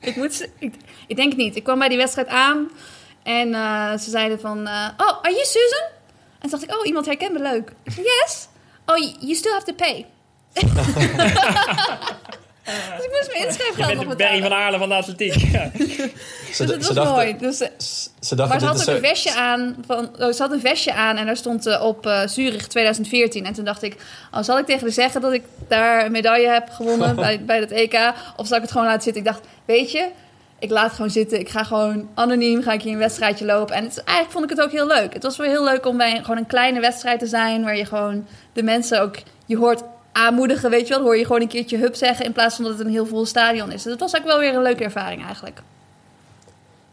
[0.00, 0.74] ik, moet, ze- ik,
[1.06, 1.56] ik denk het niet.
[1.56, 2.70] Ik kwam bij die wedstrijd aan...
[3.22, 4.66] en eh, ze zeiden van...
[4.66, 5.84] eh, oh, are you Susan?
[6.38, 7.72] En toen dacht ik, oh, iemand herkent me leuk.
[7.84, 8.48] Yes.
[8.86, 10.06] Oh, you still have to pay.
[13.40, 15.34] ik mijn inschrijfgeld nog Berry van Aarle van de atletiek.
[15.52, 15.70] Ja.
[15.72, 15.86] Ze,
[16.46, 17.36] Dus het ze was dachten, mooi.
[17.38, 17.68] Dus, eh,
[18.20, 19.76] Ze dachten, maar ze had ook een vestje aan.
[19.86, 23.44] Van, oh, ze had een vestje aan en daar stond eh, op eh, Zurich 2014.
[23.46, 23.96] En toen dacht ik,
[24.32, 27.58] oh, zal ik tegen haar zeggen dat ik daar een medaille heb gewonnen bij, bij
[27.58, 28.12] het EK?
[28.36, 29.22] Of zal ik het gewoon laten zitten?
[29.22, 30.08] Ik dacht, weet je,
[30.58, 31.40] ik laat het gewoon zitten.
[31.40, 33.74] Ik ga gewoon anoniem ga ik hier een wedstrijdje lopen.
[33.74, 35.12] En het, eigenlijk vond ik het ook heel leuk.
[35.12, 37.64] Het was wel heel leuk om bij gewoon een kleine wedstrijd te zijn.
[37.64, 39.82] Waar je gewoon de mensen ook, je hoort
[40.16, 41.02] aanmoedigen, weet je wel.
[41.02, 43.26] Hoor je gewoon een keertje hup zeggen in plaats van dat het een heel vol
[43.26, 43.82] stadion is.
[43.82, 45.62] Dus het was ook wel weer een leuke ervaring eigenlijk.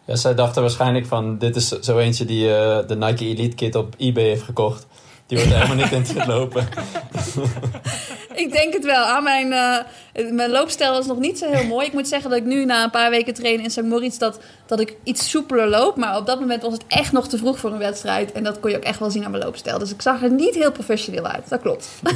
[0.06, 1.38] Ja, zij dachten waarschijnlijk van...
[1.38, 4.88] Dit is zo eentje die eh, de Nike Elite Kit op eBay heeft gekocht.
[5.28, 6.68] Die wordt helemaal niet in te lopen.
[8.44, 9.04] Ik denk het wel.
[9.04, 11.88] Aan mijn, eh, mijn loopstijl is nog niet zo heel mooi.
[11.88, 13.82] Ik moet zeggen dat ik nu na een paar weken trainen in St.
[13.82, 14.18] Moritz...
[14.18, 15.96] Dat, dat ik iets soepeler loop.
[15.96, 18.32] Maar op dat moment was het echt nog te vroeg voor een wedstrijd.
[18.32, 19.80] En dat kon je ook echt wel zien aan mijn loopstijl.
[19.80, 21.50] Dus ik zag er niet heel professioneel uit.
[21.50, 21.88] Dat klopt.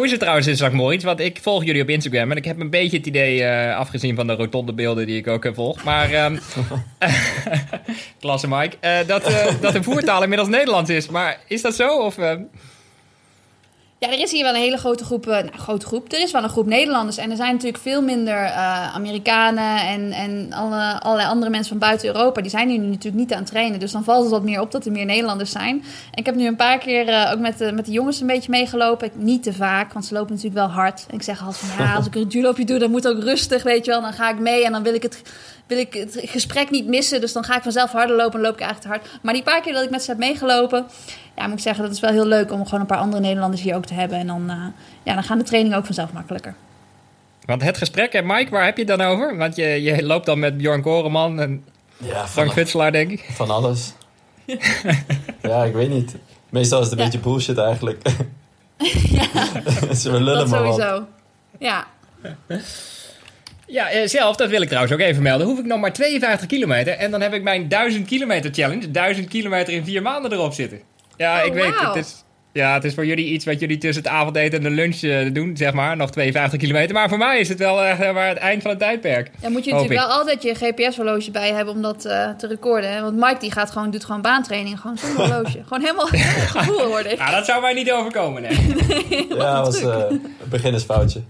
[0.00, 0.72] Hoe is het trouwens in St.
[0.72, 1.04] Moritz?
[1.04, 4.16] Want ik volg jullie op Instagram en ik heb een beetje het idee, eh, afgezien
[4.16, 6.36] van de rotonde beelden die ik ook eh, volg, maar ehm
[8.20, 11.08] klasse Mike, eh, dat, dat de voertaal inmiddels Nederlands is.
[11.08, 11.98] Maar is dat zo?
[11.98, 12.34] Of, eh,
[14.00, 16.12] Ja, er is hier wel een hele grote groep, eh, nou, grote groep.
[16.12, 17.16] Er is wel een groep Nederlanders.
[17.16, 21.78] En er zijn natuurlijk veel minder eh, Amerikanen en, en alle, allerlei andere mensen van
[21.88, 22.40] buiten Europa.
[22.40, 23.80] Die zijn hier nu natuurlijk niet aan het trainen.
[23.80, 25.84] Dus dan valt het wat meer op dat er meer Nederlanders zijn.
[26.14, 28.50] Ik heb nu een paar keer eh, ook met de, met de jongens een beetje
[28.50, 29.06] meegelopen.
[29.06, 31.04] Ik- Niet te vaak, want ze lopen natuurlijk wel hard.
[31.08, 33.62] En ik zeg altijd van ja, als ik een duurloopje doe, dan moet ook rustig,
[33.62, 34.00] weet je wel.
[34.00, 35.22] Dan ga ik mee en dan wil ik het,
[35.66, 37.20] wil ik het gesprek niet missen.
[37.20, 39.22] Dus dan ga ik vanzelf harder lopen en loop ik eigenlijk te hard.
[39.22, 40.86] Maar die paar keer dat ik met ze heb meegelopen,
[41.40, 43.62] ja, moet ik zeggen, dat is wel heel leuk om gewoon een paar andere Nederlanders
[43.62, 44.18] hier ook te hebben.
[44.18, 44.56] En dan, eh,
[45.02, 46.54] ja, dan gaan de trainingen ook vanzelf makkelijker.
[47.44, 49.36] want het gesprek, hè, Mike, waar heb je het dan over?
[49.36, 51.64] Want je, je loopt dan met Bjorn Koreman en
[51.96, 53.28] Ja, Frank van, Futselaar, denk ik.
[53.32, 53.92] van alles.
[55.42, 56.16] ja, ik weet niet.
[56.48, 57.04] Meestal is het een Ja.
[57.04, 58.02] beetje bullshit eigenlijk.
[60.00, 60.74] Ze lullen dat maar wat.
[60.74, 61.06] sowieso.
[61.58, 61.86] Ja.
[63.66, 66.46] Ja, eh, zelf, dat wil ik trouwens ook even melden, hoef ik nog maar 52
[66.46, 70.52] kilometer en dan heb ik mijn 1000 kilometer challenge, 1000 kilometer in vier maanden erop
[70.52, 70.80] zitten.
[71.20, 71.94] Ja, Oh, ik weet, wauw.
[71.94, 74.70] het is, ja, het is voor jullie iets wat jullie tussen het avondeten en de
[74.70, 76.94] lunch eh, doen, zeg maar, nog 52 kilometer.
[76.94, 79.30] Maar voor mij is het wel echt maar het eind van het tijdperk.
[79.40, 80.06] Dan moet je natuurlijk ik.
[80.06, 82.92] wel altijd je GPS-horloge bij hebben om dat eh, te recorden.
[82.92, 83.00] Hè?
[83.02, 85.62] Want Mike die gaat gewoon, doet gewoon baantraining, gewoon zonder horloge.
[85.66, 86.06] Gewoon helemaal
[86.56, 87.16] gevoel worden.
[87.16, 89.26] Ja, dat zou mij niet overkomen, nee.
[89.28, 91.22] Ja, dat was eh, een beginnersfoutje.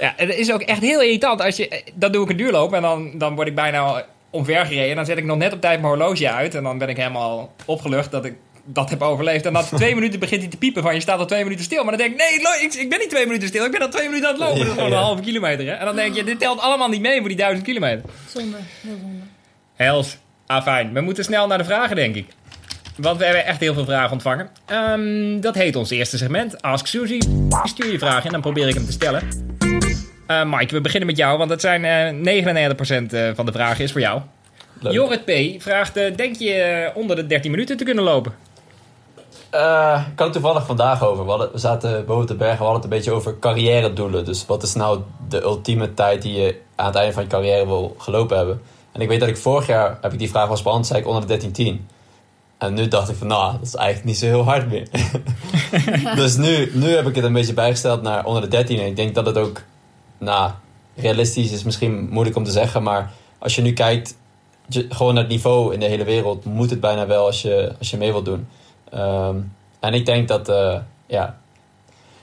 [0.00, 1.82] Ja, het is ook echt heel irritant als je...
[1.94, 4.04] Dan doe ik een duurloop en dan, dan word ik bijna
[4.34, 4.90] omvergereden.
[4.90, 6.54] En dan zet ik nog net op tijd mijn horloge uit.
[6.54, 9.46] En dan ben ik helemaal opgelucht dat ik dat heb overleefd.
[9.46, 11.84] En na twee minuten begint hij te piepen van je staat al twee minuten stil.
[11.84, 13.64] Maar dan denk ik, nee, ik, ik ben niet twee minuten stil.
[13.64, 14.58] Ik ben al twee minuten aan het lopen.
[14.58, 15.66] Dat is Ja, gewoon een halve kilometer.
[15.66, 15.72] Hè?
[15.72, 18.02] En dan denk je, dit telt allemaal niet mee voor die duizend kilometer.
[18.28, 19.22] Zonde, heel zonde.
[19.74, 20.92] Hels, ah fijn.
[20.92, 22.26] We moeten snel naar de vragen, denk ik.
[22.96, 24.48] Want we hebben echt heel veel vragen ontvangen.
[24.66, 26.62] Ehm, dat heet ons eerste segment.
[26.62, 27.18] Ask Suzy.
[27.64, 29.53] Stuur je vragen en dan probeer ik hem te stellen.
[30.26, 33.84] Eh, Mike, we beginnen met jou, want dat zijn eh 99% eh, van de vragen
[33.84, 34.20] is voor jou.
[34.80, 34.92] Leuk.
[34.92, 35.62] Jorrit P.
[35.62, 38.32] vraagt, denk je onder de 13 minuten te kunnen lopen?
[39.50, 41.24] Eh, ik had het toevallig vandaag over.
[41.24, 44.24] We, hadden- we zaten boven de bergen, we hadden het een beetje over carrière doelen.
[44.24, 47.66] Dus wat is nou de ultieme tijd die je aan het einde van je carrière
[47.66, 48.60] wil gelopen hebben?
[48.92, 51.06] En ik weet dat ik vorig jaar, heb ik die vraag was beantwoord, zei ik
[51.06, 51.86] onder de 13.10.
[52.58, 54.88] En nu dacht ik van, nou, dat is eigenlijk niet zo heel hard meer.
[56.22, 58.78] dus nu, nu heb ik het een beetje bijgesteld naar onder de 13.
[58.78, 59.62] En ik denk dat het ook,
[60.18, 60.50] nou,
[60.96, 62.82] realistisch is misschien moeilijk om te zeggen.
[62.82, 64.16] Maar als je nu kijkt,
[64.70, 67.90] gewoon naar het niveau in de hele wereld, moet het bijna wel als je, als
[67.90, 68.48] je mee wilt doen.
[68.90, 69.36] Ehm,
[69.80, 71.38] en ik denk dat, eh, ja.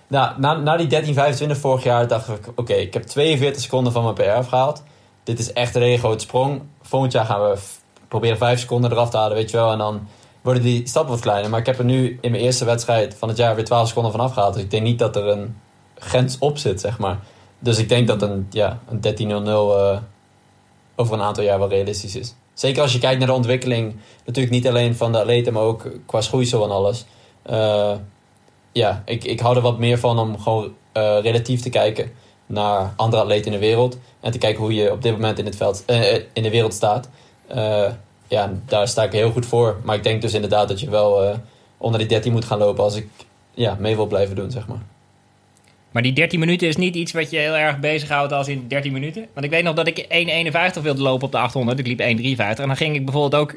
[0.07, 3.93] Nou, na, na die 13, 25 vorig jaar dacht ik, oké, ik heb 42 seconden
[3.93, 4.83] van mijn PR afgehaald.
[5.23, 6.61] dit is echt een hele grote sprong.
[6.81, 7.57] Volgend jaar gaan we
[8.07, 9.71] proberen vijf seconden eraf te halen, weet je wel.
[9.71, 10.07] En dan
[10.41, 11.49] worden die stappen wat kleiner.
[11.49, 14.11] Maar ik heb er nu in mijn eerste wedstrijd van het jaar weer 12 seconden
[14.11, 14.53] van afgehaald.
[14.53, 15.57] Dus ik denk niet dat er een
[15.97, 17.19] grens op zit, zeg maar.
[17.63, 19.97] Dus ik denk dat een, ja, een 13.00 eh,
[20.95, 22.35] over een aantal jaar wel realistisch is.
[22.53, 23.95] Zeker als je kijkt naar de ontwikkeling,
[24.25, 27.05] natuurlijk niet alleen van de atleten, maar ook qua schoeisel en alles.
[27.41, 27.93] Eh,
[28.71, 32.11] ja, ik, ik hou er wat meer van om gewoon eh, relatief te kijken
[32.45, 33.97] naar andere atleten in de wereld.
[34.19, 35.83] En te kijken hoe je op dit moment in, het veld,
[36.33, 37.09] in de wereld staat.
[38.27, 39.79] Ja, daar sta ik heel goed voor.
[39.83, 41.39] Maar ik denk dus inderdaad dat je wel
[41.77, 43.07] onder die 13 moet gaan lopen als ik
[43.53, 44.81] ja, mee wil blijven doen, zeg maar.
[45.91, 48.91] Maar die 13 minuten is niet iets wat je heel erg bezighoudt als in 13
[48.91, 49.25] minuten.
[49.33, 50.05] Want ik weet nog dat ik
[50.77, 51.79] 1,51 wilde lopen op de 800.
[51.79, 52.37] Ik liep 1,53.
[52.37, 53.55] En dan ging ik bijvoorbeeld ook,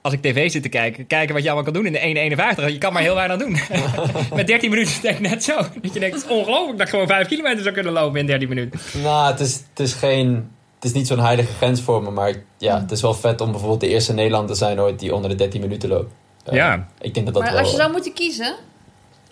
[0.00, 2.72] als ik tv zit te kijken, kijken wat je allemaal kan doen in de 1,51.
[2.72, 3.58] Je kan maar heel weinig doen.
[4.34, 5.56] Met 13 minuten is het echt net zo.
[5.56, 8.26] Dat je denkt, het is ongelooflijk dat ik gewoon 5 kilometer zou kunnen lopen in
[8.26, 8.80] 13 minuten.
[9.02, 10.50] Nou, het is, het is geen...
[10.74, 13.50] Het is niet zo'n heilige grens voor me, maar ja, het is wel vet om
[13.50, 16.12] bijvoorbeeld de eerste Nederlander te zijn ooit die onder de 13 minuten loopt.
[16.50, 16.88] Ja.
[17.00, 17.60] Ik denk dat dat Maar wel...
[17.60, 18.54] als je zou moeten kiezen,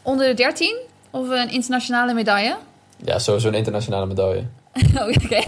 [0.03, 0.77] onder de 13
[1.11, 2.57] of een internationale medaille?
[3.05, 4.45] Ja, sowieso een internationale medaille.
[4.95, 5.43] Oh, Oké.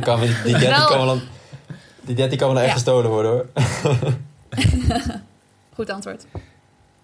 [0.00, 1.18] Kan we, die 13 Wel- kan wel,
[2.00, 2.72] die 13 kan wel echt Ja.
[2.72, 3.46] gestolen worden hoor.
[5.74, 6.26] Goed antwoord.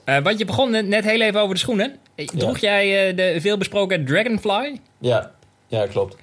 [0.05, 1.97] Eh, want je begon net- heel even over de schoenen.
[2.17, 4.81] Droeg jij eh, de veelbesproken Dragonfly?
[4.99, 5.31] Ja,
[5.67, 6.17] ja klopt.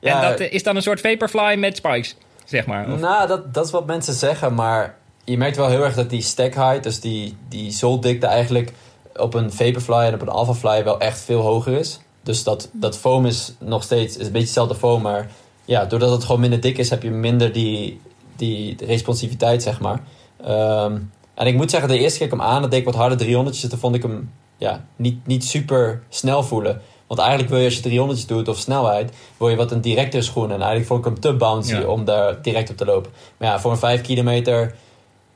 [0.00, 2.92] Ja, en dat eh, is dan een soort Vaporfly met spikes, zeg maar.
[2.92, 6.10] Of- Nou, dat, dat is wat mensen zeggen, maar je merkt wel heel erg dat
[6.10, 8.72] die stack height, dus die, die zoldikte eigenlijk
[9.16, 12.00] op een Vaporfly en op een Alphafly wel echt veel hoger is.
[12.22, 15.30] Dus dat, dat foam is nog steeds, is een beetje hetzelfde foam, maar
[15.64, 18.00] ja, doordat het gewoon minder dik is, heb je minder die,
[18.36, 20.00] die responsiviteit, zeg maar.
[20.44, 20.98] Ehm,
[21.34, 23.18] en ik moet zeggen, de eerste keer ik hem aan, dat deed ik wat harder
[23.18, 26.80] 300 toen vond ik hem ja, niet, niet super snel voelen.
[27.06, 30.22] Want eigenlijk wil je als je 300 doet of snelheid, wil je wat een directere
[30.22, 30.44] schoen.
[30.44, 31.86] En eigenlijk vond ik hem te bouncy Ja.
[31.86, 33.10] om daar direct op te lopen.
[33.36, 34.74] Maar ja, voor een 5 kilometer,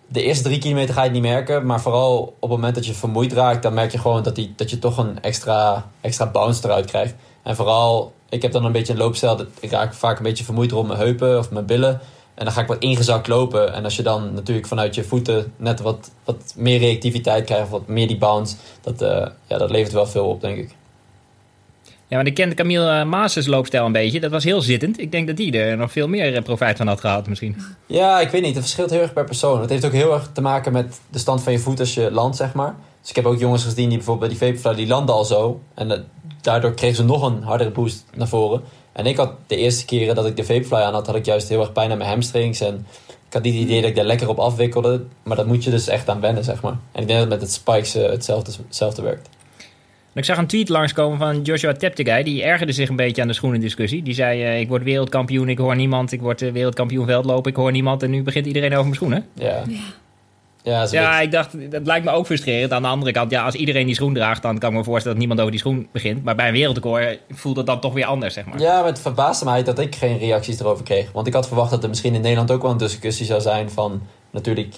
[0.07, 1.67] de eerste 3 kilometer ga je het niet merken.
[1.67, 4.53] Maar vooral op het moment dat je vermoeid raakt, dan merk je gewoon dat, die,
[4.57, 7.15] dat je toch een extra, extra bounce eruit krijgt.
[7.43, 10.45] En vooral, ik heb dan een beetje een loopstijl, dat ik raak vaak een beetje
[10.45, 12.01] vermoeid rond mijn heupen of mijn billen.
[12.35, 13.73] En dan ga ik wat ingezakt lopen.
[13.73, 17.87] En als je dan natuurlijk vanuit je voeten net wat, wat meer reactiviteit krijgt, wat
[17.87, 20.75] meer die bounce, dat, eh, ja, dat levert wel veel op, denk ik.
[22.09, 24.21] Ja, want ik kende Camille eh, Maas's loopstijl een beetje.
[24.21, 25.01] Dat was heel zittend.
[25.01, 27.57] Ik denk dat die er nog veel meer eh, profijt van had gehad misschien.
[27.87, 28.55] Ja, ik weet niet.
[28.55, 29.61] Het verschilt heel erg per persoon.
[29.61, 32.11] Het heeft ook heel erg te maken met de stand van je voet als je
[32.11, 32.75] landt, zeg maar.
[33.01, 35.61] Dus ik heb ook jongens gezien die bijvoorbeeld bij die Vaporfly, die landen al zo.
[35.75, 35.99] En eh,
[36.41, 38.63] daardoor kregen ze nog een hardere boost naar voren.
[38.93, 41.49] En ik had de eerste keren dat ik de Vaporfly aan had, had ik juist
[41.49, 42.61] heel erg pijn aan mijn hamstrings.
[42.61, 45.05] En ik had niet het idee dat ik daar lekker op afwikkelde.
[45.23, 46.77] Maar dat moet je dus echt aan wennen, zeg maar.
[46.93, 49.29] En ik denk dat met het spikes hetzelfde, hetzelfde werkt.
[50.17, 52.23] En ik zag een tweet langskomen van Joshua Teptegei.
[52.25, 54.03] Die ergerde zich een beetje aan de schoenendiscussie.
[54.03, 56.13] Die zei, eh, ik word wereldkampioen, ik hoor niemand.
[56.13, 58.03] Ik word eh, wereldkampioen veldlopen, ik hoor niemand.
[58.03, 59.27] En nu begint iedereen over mijn schoenen.
[59.35, 59.63] Ja.
[60.63, 62.73] Ja, dat Ja, beetje- ik dacht, dat lijkt me ook frustrerend.
[62.73, 64.43] Aan de andere kant, ja, als iedereen die schoen draagt...
[64.43, 66.25] dan kan ik me voorstellen dat niemand over die schoen begint.
[66.25, 68.61] Maar bij een wereldrecord voelt het dan toch weer anders, zeg maar.
[68.61, 71.13] Ja, maar het verbaasde mij dat ik geen reacties erover kreeg.
[71.13, 73.71] Want ik had verwacht dat er misschien in Nederland ook wel een discussie zou zijn
[73.71, 74.03] van...
[74.31, 74.75] Natuurlijk,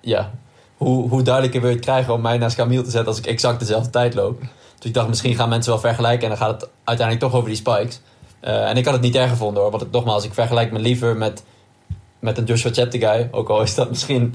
[0.00, 0.30] ja,
[0.76, 3.26] hoe, hoe duidelijker wil je het krijgen om mij naast Camille te zetten als ik
[3.26, 4.42] exact dezelfde tijd loop.
[4.78, 7.48] Dus ik dacht, misschien gaan mensen wel vergelijken en dan gaat het uiteindelijk toch over
[7.48, 8.00] die spikes.
[8.40, 9.70] Eh, en ik had het niet erg gevonden hoor.
[9.70, 11.44] Want ik, nogmaals, ik vergelijk me liever met,
[12.18, 13.28] met een Joshua Cheptegei.
[13.30, 14.34] Ook al is dat misschien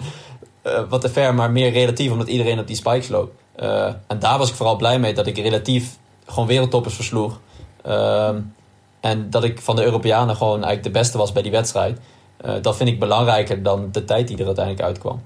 [0.62, 3.42] eh, wat te ver, maar meer relatief omdat iedereen op die spikes loopt.
[3.56, 7.40] Eh, en daar was ik vooral blij mee dat ik relatief gewoon wereldtoppers versloeg.
[7.82, 8.40] Ehm,
[9.00, 12.00] en dat ik van de Europeanen gewoon eigenlijk de beste was bij die wedstrijd.
[12.62, 15.22] Dat vind ik belangrijker dan de tijd die er uiteindelijk uitkwam.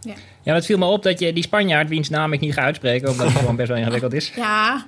[0.00, 0.14] Ja,
[0.54, 3.10] het viel me op dat je die Spanjaard, wiens naam ik niet ga uitspreken...
[3.10, 4.32] omdat het gewoon best wel ingewikkeld is.
[4.36, 4.86] Ja,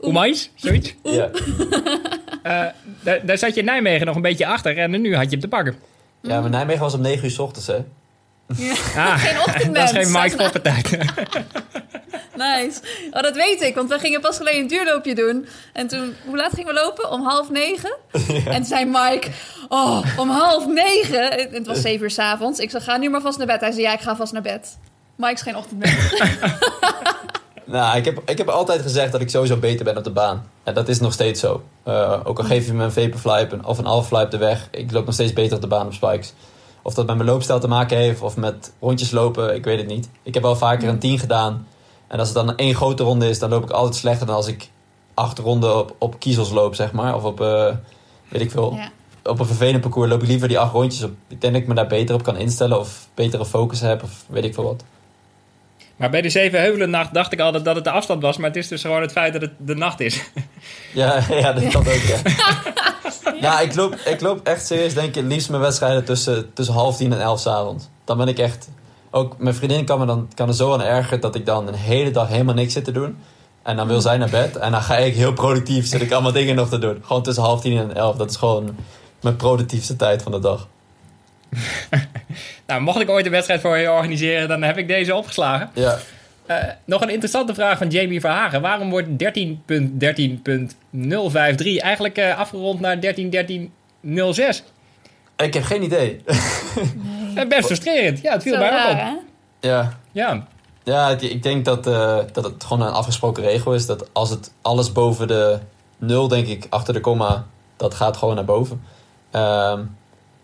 [0.00, 0.94] Oemais, zoiets.
[1.02, 1.30] Ja.
[2.42, 2.64] Eh,
[3.02, 5.40] daar, daar zat je in Nijmegen nog een beetje achter en nu had je hem
[5.40, 5.74] te pakken.
[6.22, 7.78] ja, maar Nijmegen was om 9 uur s ochtends, hè?
[8.96, 9.92] Ah, geen ochtendmens.
[9.92, 10.98] dat is geen Mike Poppentijd.
[12.34, 12.80] Nice.
[13.10, 15.46] Oh, dat weet ik, want we gingen pas geleden een duurloopje doen.
[15.72, 17.10] En toen, hoe laat gingen we lopen?
[17.10, 17.96] Om half negen.
[18.56, 19.28] En zei Mike,
[19.68, 21.38] oh, om half negen.
[21.38, 22.58] En Het was zeven uur s'avonds.
[22.58, 23.60] Ik zei, ga nu maar vast naar bed.
[23.60, 24.78] Hij zei, ja, ik ga vast naar bed.
[25.16, 26.14] Mike is geen ochtendmens.
[27.64, 30.50] Nou, ik heb, ik heb altijd gezegd dat ik sowieso beter ben op de baan.
[30.62, 31.62] En dat is nog steeds zo.
[31.82, 34.68] Eh, ook al geef je me een Vaporfly of een Alphafly op de weg.
[34.70, 36.32] Ik loop nog steeds beter op de baan op spikes.
[36.82, 39.86] Of dat met mijn loopstijl te maken heeft of met rondjes lopen, ik weet het
[39.86, 40.08] niet.
[40.22, 41.66] Ik heb wel vaker een 10 gedaan.
[42.12, 44.46] En als het dan één grote ronde is, dan loop ik altijd slechter dan als
[44.46, 44.68] ik
[45.14, 47.14] acht ronden op, op kiezels loop, zeg maar.
[47.14, 47.74] Of op, eh,
[48.28, 48.90] weet ik veel, Ja.
[49.30, 51.10] op een vervelend parcours loop ik liever die acht rondjes op.
[51.28, 54.10] Ik denk dat ik me daar beter op kan instellen of betere focus heb of
[54.26, 54.84] weet ik veel wat.
[55.96, 58.68] Maar bij de Zevenheuvelennacht dacht ik altijd dat het de afstand was, maar het is
[58.68, 60.22] dus gewoon het feit dat het de nacht is.
[60.94, 62.18] Ja, ja dat kan ook, ja.
[63.40, 66.74] ja, ik loop, ik loop echt serieus, denk ik, het liefst mijn wedstrijden tussen, tussen
[66.74, 67.88] half tien en elf 's avonds.
[68.04, 68.68] Dan ben ik echt...
[69.14, 71.74] Ook mijn vriendin kan, me dan, kan er zo aan ergeren dat ik dan een
[71.74, 73.18] hele dag helemaal niks zit te doen.
[73.62, 74.56] En dan wil zij naar bed.
[74.56, 77.02] En dan ga ik heel productief, zit ik allemaal dingen nog te doen.
[77.02, 78.16] Gewoon tussen half tien en elf.
[78.16, 78.76] Dat is gewoon
[79.20, 80.68] mijn productiefste tijd van de dag.
[82.66, 85.70] nou, mocht ik ooit een wedstrijd voor je organiseren, dan heb ik deze opgeslagen.
[85.74, 85.98] Ja.
[86.50, 88.60] Uh, nog een interessante vraag van Jamie Verhagen.
[88.60, 89.16] Waarom wordt 13.13.053
[91.78, 93.02] eigenlijk uh, afgerond naar 13.13.06?
[95.36, 96.20] Ik heb geen idee.
[97.34, 97.46] Nee.
[97.46, 98.20] Best frustrerend.
[98.20, 99.22] Ja, het viel mij ook op.
[99.60, 99.98] Ja.
[100.12, 100.46] Ja.
[100.84, 103.86] Ja, ik denk dat, uh, dat het gewoon een afgesproken regel is.
[103.86, 105.58] Dat als het alles boven de
[105.98, 108.82] 0, denk ik, achter de komma, dat gaat gewoon naar boven.
[109.32, 109.96] Um,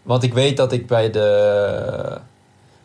[0.03, 2.18] want ik weet dat ik bij de,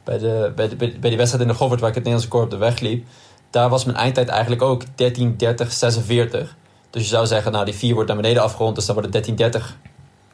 [0.04, 2.44] bij de, bij de, bij die wedstrijd in de Goffert, waar ik het Nederlandse koor
[2.44, 3.06] op de weg liep,
[3.50, 6.56] daar was mijn eindtijd eigenlijk ook 13, 30, 46.
[6.90, 9.26] Dus je zou zeggen, nou die 4 wordt naar beneden afgerond, dus dan wordt het
[9.26, 9.78] 13, 30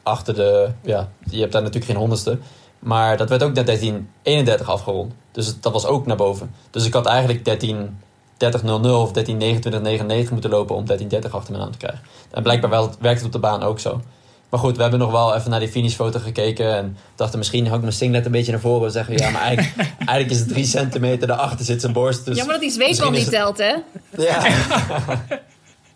[0.02, 2.38] achter de, ja, je hebt daar natuurlijk geen honderdste.
[2.80, 5.12] Maar dat werd ook naar 1331 afgerond.
[5.32, 6.54] Dus dat was ook naar boven.
[6.70, 7.98] Dus ik had eigenlijk 13,
[8.36, 12.00] 3000 of 132999 moeten lopen om 1330 achter mijn naam te krijgen.
[12.30, 14.00] En blijkbaar wel, werkt het op de baan ook zo.
[14.48, 16.76] Maar goed, we hebben nog wel even naar die finishfoto gekeken.
[16.76, 18.86] En dachten misschien hou ik mijn singlet een beetje naar voren.
[18.86, 21.26] En zeggen ja, maar eigenlijk, eigenlijk is het drie centimeter.
[21.26, 22.24] Daarachter zit zijn borst.
[22.24, 23.74] Dus ja, maar dat die zweep niet telt, hè?
[24.16, 24.46] Ja.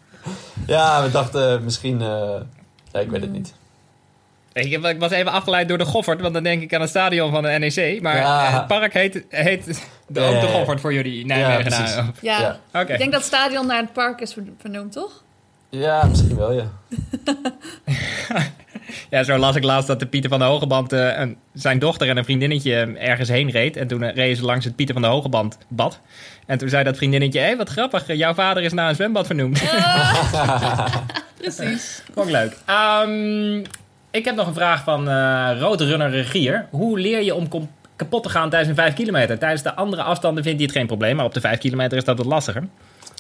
[0.67, 2.01] ja, we dachten misschien...
[2.01, 2.35] Uh...
[2.93, 3.55] Ja, ik weet het niet.
[4.55, 7.43] Ik, was even afgeleid door de Goffert, want dan denk ik aan het stadion van
[7.43, 8.03] de NEC.
[8.03, 8.51] Maar ja.
[8.53, 11.73] het park heet, heet de, ook de Goffert voor jullie Nijmegen.
[12.21, 12.59] Ja, ja.
[12.69, 12.83] Okay.
[12.83, 15.23] ik denk dat het stadion naar het park is vernoemd, toch?
[15.69, 16.71] Ja, misschien wel, ja.
[19.11, 22.17] ja, zo las ik laatst dat de Pieter van de Hogeband uh, zijn dochter en
[22.17, 23.77] een vriendinnetje ergens heen reed.
[23.77, 26.01] En toen uh, reden ze langs het Pieter van de Hogeband bad.
[26.47, 29.27] En toen zei dat vriendinnetje, hé, hey, wat grappig, jouw vader is naar een zwembad
[29.27, 29.63] vernoemd.
[31.41, 32.03] precies.
[32.15, 32.57] Vond ik leuk.
[33.07, 33.63] Um,
[34.15, 36.67] ik heb nog een vraag van uh, Regier.
[36.71, 37.49] Hoe leer je om
[37.97, 39.39] kapot te gaan tijdens een 5 kilometer?
[39.39, 42.05] Tijdens de andere afstanden vindt hij het geen probleem, maar op de 5 kilometer is
[42.05, 42.69] dat wat lastiger.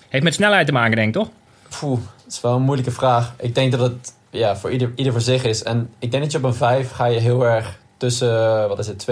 [0.09, 1.29] Heeft met snelheid te maken, denk ik, toch?
[1.79, 3.35] Poeh, dat is wel een moeilijke vraag.
[3.39, 5.63] Ik denk dat het ja, voor ieder, ieder voor zich is.
[5.63, 8.87] En ik denk dat je op een 5 ga je heel erg tussen, wat is
[8.87, 9.07] het,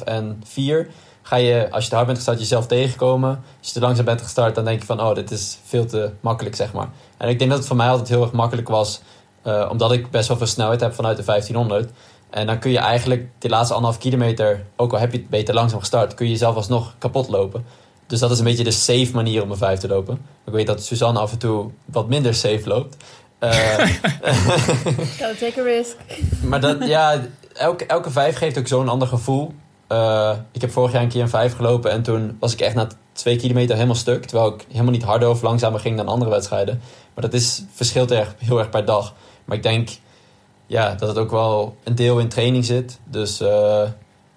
[0.00, 0.88] 2,5 en 4.
[1.22, 3.30] Ga je, als je te hard bent gestart, jezelf tegenkomen.
[3.58, 6.10] Als je te langzaam bent gestart, dan denk je van, oh, dit is veel te
[6.20, 6.88] makkelijk, zeg maar.
[7.16, 9.00] En ik denk dat het voor mij altijd heel erg makkelijk was,
[9.46, 11.90] uh, omdat ik best wel veel snelheid heb vanuit de 1500.
[12.30, 15.54] En dan kun je eigenlijk de laatste anderhalf kilometer, ook al heb je het beter
[15.54, 17.64] langzaam gestart, kun je jezelf alsnog kapot lopen.
[18.06, 20.26] Dus dat is een beetje de safe manier om een 5 te lopen.
[20.46, 22.96] Ik weet dat Suzanne af en toe wat minder safe loopt.
[23.40, 23.50] Uh,
[25.18, 25.96] Gotta take a risk.
[26.42, 27.20] maar dat, ja,
[27.52, 29.54] elke, elke 5 geeft ook zo'n ander gevoel.
[29.92, 32.74] Uh, ik heb vorig jaar een keer een 5 gelopen en toen was ik echt
[32.74, 34.24] na twee kilometer helemaal stuk.
[34.24, 36.80] Terwijl ik helemaal niet harder of langzamer ging dan andere wedstrijden.
[37.14, 39.14] Maar dat is, verschilt erg, heel erg per dag.
[39.46, 39.88] Maar ik denk
[40.66, 42.98] ja, dat het ook wel een deel in training zit.
[43.04, 43.82] Dus uh,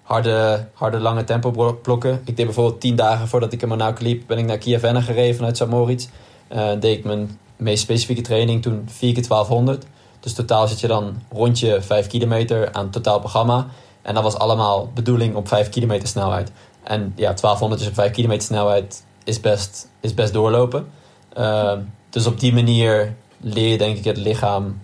[0.02, 2.20] harde, harde lange tempo blokken.
[2.24, 5.36] Ik deed bijvoorbeeld tien dagen voordat ik in Monaco liep, ben ik naar Kiev gereden
[5.36, 5.66] vanuit St.
[5.66, 6.08] Moritz.
[6.52, 9.86] Uh, deed ik mijn meest specifieke training toen 4 keer 1200.
[10.20, 13.66] Dus totaal zit je dan rond je 5 kilometer aan totaal programma.
[14.02, 16.52] En dat was allemaal bedoeling op 5 kilometer snelheid.
[16.82, 20.90] En ja, 1200 is op 5 kilometer snelheid is best, is best doorlopen.
[21.38, 21.72] Uh,
[22.10, 24.80] dus op die manier leer je denk ik het lichaam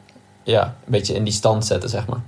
[0.47, 2.21] ja, een beetje in die stand zetten, zeg maar.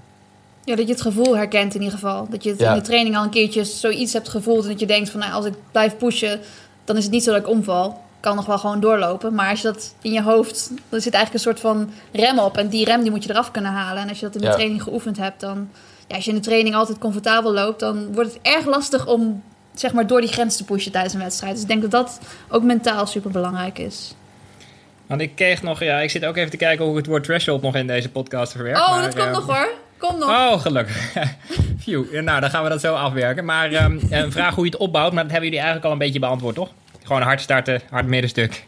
[0.65, 2.27] Ja, dat je het gevoel herkent in ieder geval.
[2.31, 4.63] Dat je het in de training al een keertje zoiets hebt gevoeld...
[4.63, 6.41] en dat je denkt van, nou, als ik blijf pushen...
[6.85, 7.89] dan is het niet zo dat ik omval.
[7.89, 9.35] Ik kan nog wel gewoon doorlopen.
[9.35, 10.71] Maar als je dat in je hoofd...
[10.89, 12.57] dan zit eigenlijk een soort van rem op.
[12.57, 14.03] En die rem die moet je eraf kunnen halen.
[14.03, 15.41] En als je dat in de training geoefend hebt...
[15.41, 15.69] dan...
[16.07, 17.81] Ja, als je in de training altijd comfortabel loopt...
[17.81, 19.43] dan wordt het erg lastig om
[19.75, 21.53] zeg maar, door die grens te pushen tijdens een wedstrijd.
[21.53, 24.15] Dus ik denk dat dat ook mentaal super belangrijk is.
[25.09, 27.25] Want ik kreeg nog, ja, ik zit ook even te kijken hoe ik het woord
[27.25, 28.77] threshold nog in deze podcast verwerk.
[28.77, 29.69] Oh, dat komt nog hoor.
[29.99, 30.29] Kom nog.
[30.29, 31.13] Oh, gelukkig.
[31.83, 32.21] Phew.
[32.21, 33.45] Nou, dan gaan we dat zo afwerken.
[33.45, 36.07] Maar um, een vraag hoe je het opbouwt, maar dat hebben jullie eigenlijk al een
[36.07, 36.71] beetje beantwoord, toch?
[37.05, 38.65] Gewoon hard starten, hard middenstuk.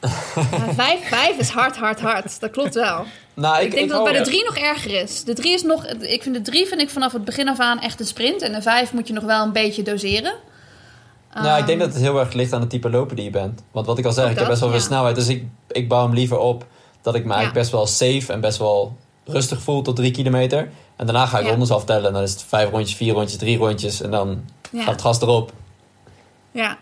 [0.00, 2.40] Ja, vijf, vijf is hard, hard, hard.
[2.40, 3.04] Dat klopt wel.
[3.34, 5.24] Nou, ik, ik denk dat het bij de drie nog erger is.
[5.24, 7.80] De drie is nog, ik vind de drie vind ik vanaf het begin af aan
[7.80, 8.42] echt een sprint.
[8.42, 10.34] En de vijf moet je nog wel een beetje doseren.
[11.42, 13.62] Nou, ik denk dat het heel erg ligt aan het type loper die je bent.
[13.70, 15.14] Want wat ik al zei, ik heb best wel veel snelheid.
[15.14, 16.66] Dus ik, ik bouw hem liever op
[17.02, 20.70] dat ik me eigenlijk best wel safe en best wel rustig voel tot drie kilometer.
[20.96, 21.50] En daarna ga ik ja.
[21.50, 22.06] rondes aftellen.
[22.06, 24.00] En dan is het vijf rondjes, vier rondjes, drie rondjes.
[24.00, 24.44] En dan
[24.74, 25.52] gaat het gas erop.
[26.50, 26.78] Ja.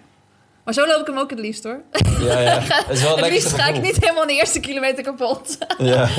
[0.65, 1.81] Maar zo loop ik hem ook het liefst hoor.
[2.21, 2.61] Ja, ja.
[2.87, 5.59] Het, is wel het liefst ga ik niet helemaal de eerste kilometer kapot.
[5.79, 6.09] Ja.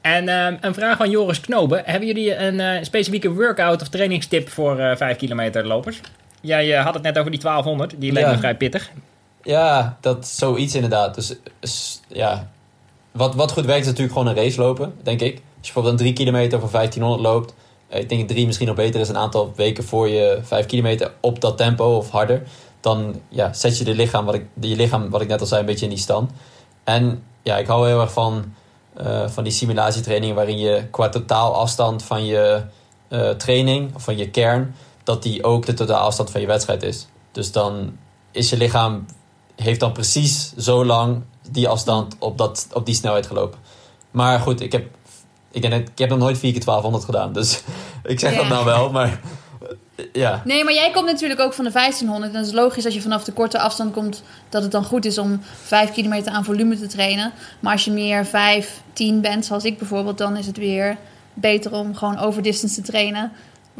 [0.00, 1.82] En uh, een vraag van Joris Knoben.
[1.84, 6.00] Hebben jullie een uh, specifieke workout of trainingstip voor uh, 5 kilometer lopers?
[6.40, 7.94] Jij eh, had het net over die 1200.
[8.00, 8.30] Die leek Ja.
[8.30, 8.90] me vrij pittig.
[9.42, 11.14] Ja, dat zoiets inderdaad.
[11.14, 11.34] Dus
[12.08, 12.48] ja,
[13.12, 15.32] wat, wat goed werkt is natuurlijk gewoon een race lopen, denk ik.
[15.34, 17.54] Als je bijvoorbeeld een 3 kilometer of 1500 loopt.
[17.88, 20.66] eh, Ik denk dat 3 misschien nog beter is een aantal weken voor je 5
[20.66, 22.42] kilometer op dat tempo of harder.
[22.80, 25.60] Dan ja, zet je de lichaam, wat ik, je lichaam, wat ik net al zei,
[25.60, 26.30] een beetje in die stand.
[26.84, 28.54] En ja, ik hou heel erg van,
[28.96, 32.62] eh, van die simulatietrainingen waarin je qua totaalafstand van je
[33.36, 34.74] training, of van je kern,
[35.08, 37.06] dat die ook de totaalafstand van je wedstrijd is.
[37.32, 37.96] Dus dan
[38.30, 39.06] is je lichaam
[39.56, 43.58] heeft dan precies zo lang die afstand op, dat, op die snelheid gelopen.
[44.10, 44.86] Maar goed, ik heb,
[45.50, 47.32] ik, denk, dat- ik heb nog nooit 4 keer 1200 gedaan.
[47.32, 47.62] Dus
[48.12, 49.20] ik zeg dat nou wel, maar
[50.12, 50.42] ja.
[50.44, 52.32] Nee, maar jij komt natuurlijk ook van de 1500.
[52.32, 54.22] En het is logisch als je vanaf de korte afstand komt...
[54.48, 57.32] dat het dan goed is om 5 kilometer aan volume te trainen.
[57.60, 60.18] Maar als je meer 5, 10 bent, zoals ik bijvoorbeeld...
[60.18, 60.96] dan is het weer
[61.34, 63.32] beter om gewoon over distance te trainen.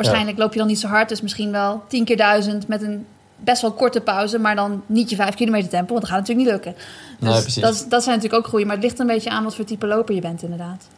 [0.05, 1.09] Waarschijnlijk loop je dan niet zo hard.
[1.09, 4.39] Dus misschien wel 10 keer 1000 met een best wel korte pauze...
[4.39, 6.83] maar dan niet je 5 kilometer tempo, want dat gaat natuurlijk niet lukken.
[7.19, 7.63] Dus Nee, precies.
[7.63, 8.65] dat, dat zijn natuurlijk ook groei.
[8.65, 10.89] Maar het ligt een beetje aan wat voor type loper je bent inderdaad.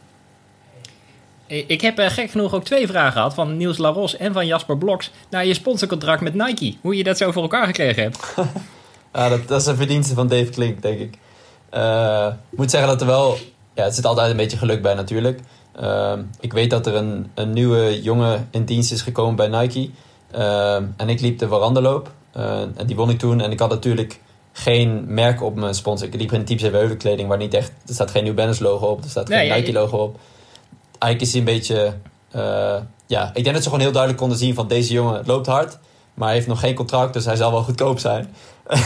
[1.47, 4.79] Ik heb eh, gek genoeg ook twee vragen gehad van Niels Laros en van Jasper
[4.79, 6.75] Bloks naar je sponsorcontract met Nike.
[6.81, 8.19] Hoe je dat zo voor elkaar gekregen hebt.
[9.13, 11.19] Ja, dat, dat is een verdienste van Dave Klink, denk ik.
[11.71, 13.39] Eh, Ik moet zeggen dat er wel...
[13.75, 15.41] Ja, het zit altijd een beetje geluk bij natuurlijk.
[15.81, 19.91] Ehm, ik weet dat er een, een nieuwe jongen in dienst is gekomen bij Nike.
[20.31, 22.11] Ehm, en ik liep de veranderloop.
[22.33, 23.41] Eh, en die won ik toen.
[23.41, 24.21] En ik had natuurlijk
[24.53, 26.07] geen merk op mijn sponsor.
[26.09, 27.73] Ik liep in Team Zeeweulen kleding waar niet echt...
[27.87, 29.05] Er staat geen New Balance logo op.
[29.05, 30.19] Er staat Nee, geen ja, Nike logo op.
[30.99, 31.95] Eigenlijk is hij een beetje...
[32.31, 32.77] eh,
[33.07, 35.79] ja, ik denk dat ze gewoon heel duidelijk konden zien van deze jongen loopt hard.
[36.15, 38.35] Maar hij heeft nog geen contract, dus hij zal wel goedkoop zijn.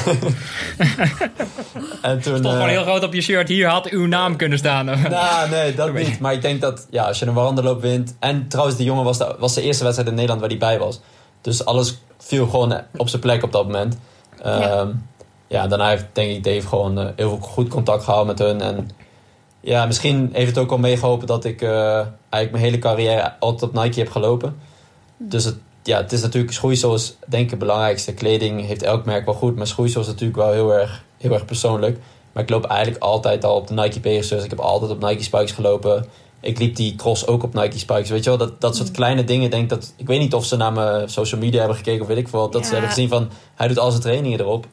[2.03, 3.49] en toen, Stond gewoon eh, heel groot op je shirt.
[3.49, 4.85] Hier had uw naam kunnen staan.
[4.85, 6.21] nou, nee, dat niet.
[6.21, 8.17] Maar ik denk dat ja, als je een wandelloop wint...
[8.19, 10.79] En trouwens, die jongen was de, was de eerste wedstrijd in Nederland waar hij bij
[10.79, 11.01] was.
[11.41, 13.99] Dus alles viel gewoon op zijn plek op dat moment.
[14.45, 14.59] Ja.
[14.59, 14.89] ja.
[15.47, 18.61] ja, daarna heeft denk ik Dave gewoon eh, heel veel goed contact gehouden met hun.
[18.61, 18.91] En
[19.61, 23.71] ja, misschien heeft het ook al meegeholpen dat ik eh, eigenlijk mijn hele carrière altijd
[23.71, 24.57] op Nike heb gelopen.
[25.17, 25.57] Dus het,
[25.87, 28.15] ja, het is natuurlijk schoeisel is denk ik het belangrijkste.
[28.15, 31.45] Kleding heeft elk merk wel goed, maar schoeisel is natuurlijk wel heel erg, heel erg
[31.45, 31.99] persoonlijk.
[32.33, 34.45] Maar ik loop eigenlijk altijd al op de Nike Pegasus.
[34.45, 36.07] Ik heb altijd op Nike Spikes gelopen.
[36.41, 38.11] Ik liep die cross ook op Nike Spikes.
[38.11, 39.51] Weet je wel, dat, dat soort kleine dingen.
[39.51, 42.17] Denk dat, ik weet niet of ze naar mijn social media hebben gekeken of weet
[42.17, 42.51] ik veel.
[42.51, 44.67] Dat ze hebben gezien van, hij doet al zijn trainingen erop.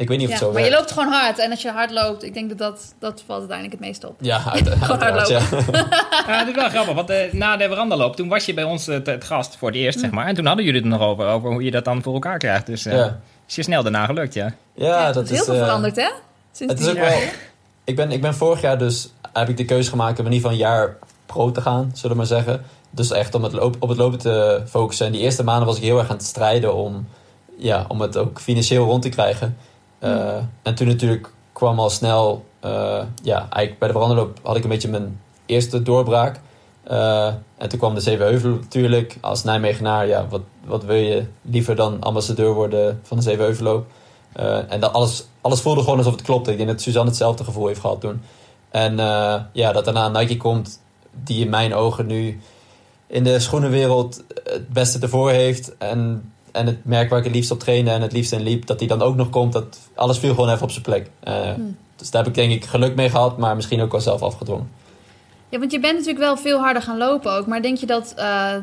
[0.00, 1.38] Ik weet niet of Ja, het zo maar je loopt gewoon hard.
[1.38, 4.14] En als je hard loopt, ik denk dat dat, dat valt uiteindelijk het meest op.
[4.20, 5.38] Ja, uit, uiteraard, ja.
[6.26, 8.88] Ja, dat is wel grappig, want eh, na de veranderloop, toen was je bij ons
[8.88, 10.26] eh, het gast voor het eerst, zeg maar.
[10.26, 12.38] En toen hadden jullie het er nog over, over hoe je dat dan voor elkaar
[12.38, 12.66] krijgt.
[12.66, 13.20] Dus eh Ja.
[13.48, 14.54] is je snel daarna gelukt, ja.
[14.74, 16.08] Ja, dat is heel veel eh, veranderd, hè?
[16.52, 17.18] Sinds Het is ook die wel...
[17.84, 19.12] Ik ben, ik ben vorig jaar dus...
[19.32, 20.96] Heb ik de keuze gemaakt om in ieder geval een jaar
[21.26, 22.64] pro te gaan, zullen we maar zeggen.
[22.90, 25.06] Dus echt om het loop, op het lopen te focussen.
[25.06, 27.08] En die eerste maanden was ik heel erg aan het strijden om,
[27.58, 29.56] ja, om het ook financieel rond te krijgen.
[30.00, 32.44] Uh, En toen natuurlijk kwam al snel...
[32.64, 36.40] uh, ja, eigenlijk bij de veranderloop had ik een beetje mijn eerste doorbraak.
[36.90, 37.26] Uh,
[37.56, 39.16] en toen kwam de Zevenheuvel natuurlijk.
[39.20, 43.86] Als Nijmegenaar, ja, wat, wat wil je liever dan ambassadeur worden van de Zevenheuvelloop?
[44.40, 46.50] Uh, en dat alles, alles voelde gewoon alsof het klopte.
[46.50, 48.22] Ik denk dat Suzanne hetzelfde gevoel heeft gehad toen.
[48.70, 48.96] En
[49.52, 50.80] ja, dat daarna Nike komt,
[51.24, 52.40] die in mijn ogen nu
[53.06, 55.76] in de schoenenwereld het beste ervoor heeft.
[55.78, 58.66] En, en het merk waar ik het liefst op trainde en het liefst in liep,
[58.66, 59.52] dat die dan ook nog komt.
[59.52, 61.10] Dat alles viel gewoon even op zijn plek.
[61.24, 61.76] Uh, hmm.
[61.96, 64.70] Dus daar heb ik denk ik geluk mee gehad, maar misschien ook wel zelf afgedwongen.
[65.48, 67.46] Ja, want je bent natuurlijk wel veel harder gaan lopen ook.
[67.46, 68.54] Maar denk je dat uh,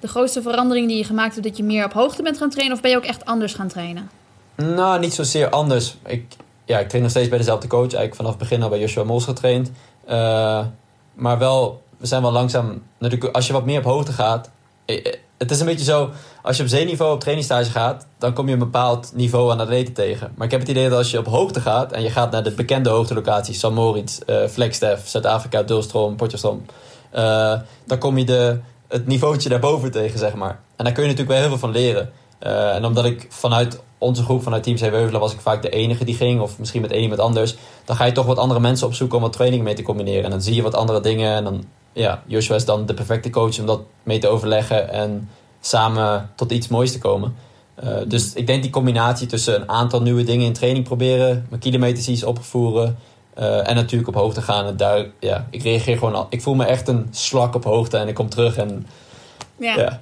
[0.00, 2.76] de grootste verandering die je gemaakt hebt, dat je meer op hoogte bent gaan trainen?
[2.76, 4.10] Of ben je ook echt anders gaan trainen?
[4.54, 5.96] Nou, niet zozeer anders.
[6.06, 7.82] Ik, ja, ik train nog steeds bij dezelfde coach.
[7.82, 9.70] Eigenlijk vanaf het begin al bij Joshua Mols getraind.
[10.08, 10.66] Uh,
[11.14, 12.82] maar wel, we zijn wel langzaam...
[12.98, 14.50] Natuurlijk, als je wat meer op hoogte gaat...
[15.38, 16.10] Het is een beetje zo,
[16.42, 18.06] als je op zeeniveau op trainingstage gaat...
[18.18, 20.32] dan kom je een bepaald niveau aan atleten tegen.
[20.34, 21.92] Maar ik heb het idee dat als je op hoogte gaat...
[21.92, 23.58] en je gaat naar de bekende hoogtelocaties...
[23.58, 26.64] San Moritz, uh, Flagstaff, Zuid-Afrika, Dulstroom, Potchefstroom...
[27.14, 27.52] Uh,
[27.86, 28.58] dan kom je de,
[28.88, 30.60] het niveautje daarboven tegen, zeg maar.
[30.76, 32.10] En daar kun je natuurlijk wel heel veel van leren.
[32.42, 36.04] Uh, en omdat ik vanuit onze groep, vanuit Team Zeeweuvelen, was ik vaak de enige
[36.04, 36.40] die ging.
[36.40, 37.56] Of misschien met één iemand anders.
[37.84, 40.24] Dan ga je toch wat andere mensen opzoeken om wat training mee te combineren.
[40.24, 41.34] En dan zie je wat andere dingen.
[41.34, 41.64] En dan,
[41.96, 44.90] ja, Joshua is dan de perfecte coach om dat mee te overleggen.
[44.90, 45.28] En
[45.60, 47.34] samen tot iets moois te komen.
[47.84, 51.46] Uh, dus ik denk die combinatie tussen een aantal nieuwe dingen in training proberen.
[51.48, 52.98] Mijn kilometers iets opvoeren.
[53.38, 54.66] Uh, en natuurlijk op hoogte gaan.
[54.66, 56.26] En daar, ja, ik reageer gewoon al.
[56.30, 57.96] Ik voel me echt een slak op hoogte.
[57.96, 58.86] En ik kom terug en...
[59.58, 59.76] Ja.
[59.76, 59.84] ja.
[59.84, 59.98] Dat,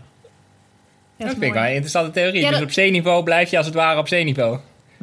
[1.16, 2.40] dat vind ik wel een interessante theorie.
[2.40, 2.66] Ja, dus dat...
[2.66, 4.58] op zeeniveau blijf je als het ware op zeeniveau.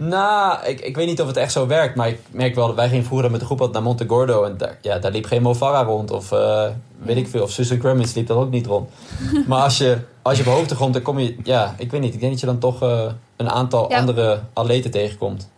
[0.08, 1.96] Nou, ik, ik weet niet of het echt zo werkt.
[1.96, 4.44] Maar ik merk wel dat wij gingen vroeger met de groep naar Monte Gordo.
[4.44, 6.12] En daar, ja, daar liep geen Mo Farah rond.
[6.12, 6.66] Of uh,
[6.98, 7.44] weet ik veel.
[7.44, 8.90] Of Susan Crummins liep daar ook niet rond.
[9.48, 11.36] maar als je, als je op hoogte komt, dan kom je...
[11.44, 12.14] Ja, ik weet niet.
[12.14, 13.06] Ik denk dat je dan toch eh,
[13.38, 13.98] een aantal Ja.
[14.00, 15.50] andere atleten tegenkomt.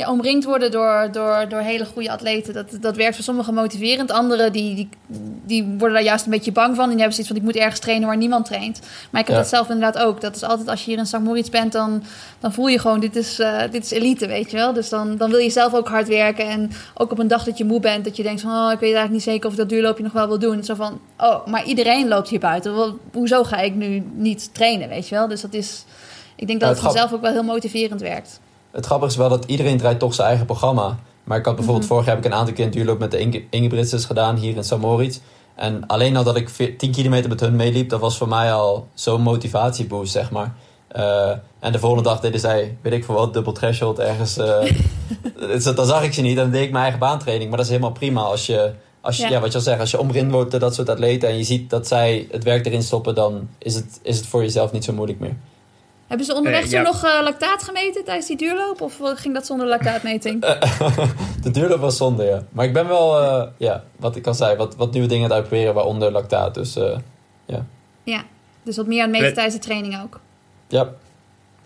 [0.00, 2.54] Ja, omringd worden door, door, door hele goede atleten.
[2.54, 4.10] Dat, dat werkt voor sommigen motiverend.
[4.10, 4.88] Anderen die, die,
[5.46, 6.84] die worden daar juist een beetje bang van.
[6.84, 8.80] En die hebben zoiets van, ik moet ergens trainen waar niemand traint.
[9.10, 9.42] Maar ik heb Ja.
[9.42, 10.20] dat zelf inderdaad ook.
[10.20, 11.18] Dat is altijd, als je hier in St.
[11.18, 12.02] Moritz bent, dan,
[12.38, 14.72] dan voel je gewoon, dit is, eh, dit is elite, weet je wel.
[14.72, 16.46] Dus dan, dan wil je zelf ook hard werken.
[16.48, 18.78] En ook op een dag dat je moe bent, dat je denkt van, oh, ik
[18.80, 20.64] weet eigenlijk niet zeker of ik dat duurloopje nog wel wil doen.
[20.64, 22.74] Zo van, oh, maar iedereen loopt hier buiten.
[22.74, 25.28] Wel, Hoezo ga ik nu niet trainen, weet je wel.
[25.28, 25.84] Dus dat is,
[26.36, 28.40] ik denk dat Ja, het het vanzelf ook wel heel motiverend werkt.
[28.70, 30.98] Het grappige is wel dat iedereen draait toch zijn eigen programma.
[31.24, 31.94] Maar ik had bijvoorbeeld Mhm.
[31.94, 34.56] vorig jaar heb ik een aantal keer een duurloop met de Inge- Ingebrigtsens gedaan hier
[34.56, 34.76] in St.
[34.76, 35.18] Moritz.
[35.54, 38.52] En alleen al dat ik veer- 10 kilometer met hun meeliep, dat was voor mij
[38.52, 40.54] al zo'n motivatieboost, zeg maar.
[40.88, 44.36] Eh, en de volgende dag deden zij, weet ik veel wat, dubbel threshold ergens.
[44.36, 44.72] eh,
[45.48, 47.48] dus dan zag ik ze niet dan deed ik mijn eigen baantraining.
[47.48, 49.28] Maar dat is helemaal prima als je, als je Ja.
[49.30, 49.40] ja.
[49.40, 51.70] wat je al zegt, als je omringd wordt door dat soort atleten en je ziet
[51.70, 54.92] dat zij het werk erin stoppen, dan is het, is het voor jezelf niet zo
[54.92, 55.36] moeilijk meer.
[56.10, 56.82] Hebben ze onderweg Eh, ja.
[56.82, 58.80] nog eh, lactaat gemeten tijdens die duurloop?
[58.80, 60.40] Of ging dat zonder lactaatmeting?
[61.42, 62.42] De duurloop was zonde, ja.
[62.50, 65.30] Maar ik ben wel, eh, ja, wat ik al zei, wat, wat nieuwe dingen aan
[65.30, 66.54] het uitproberen, waaronder lactaat.
[66.54, 66.98] Dus eh,
[68.04, 68.24] ja,
[68.62, 69.34] dus wat meer aan het meten Eh.
[69.34, 70.20] tijdens de training ook.
[70.68, 70.88] ja,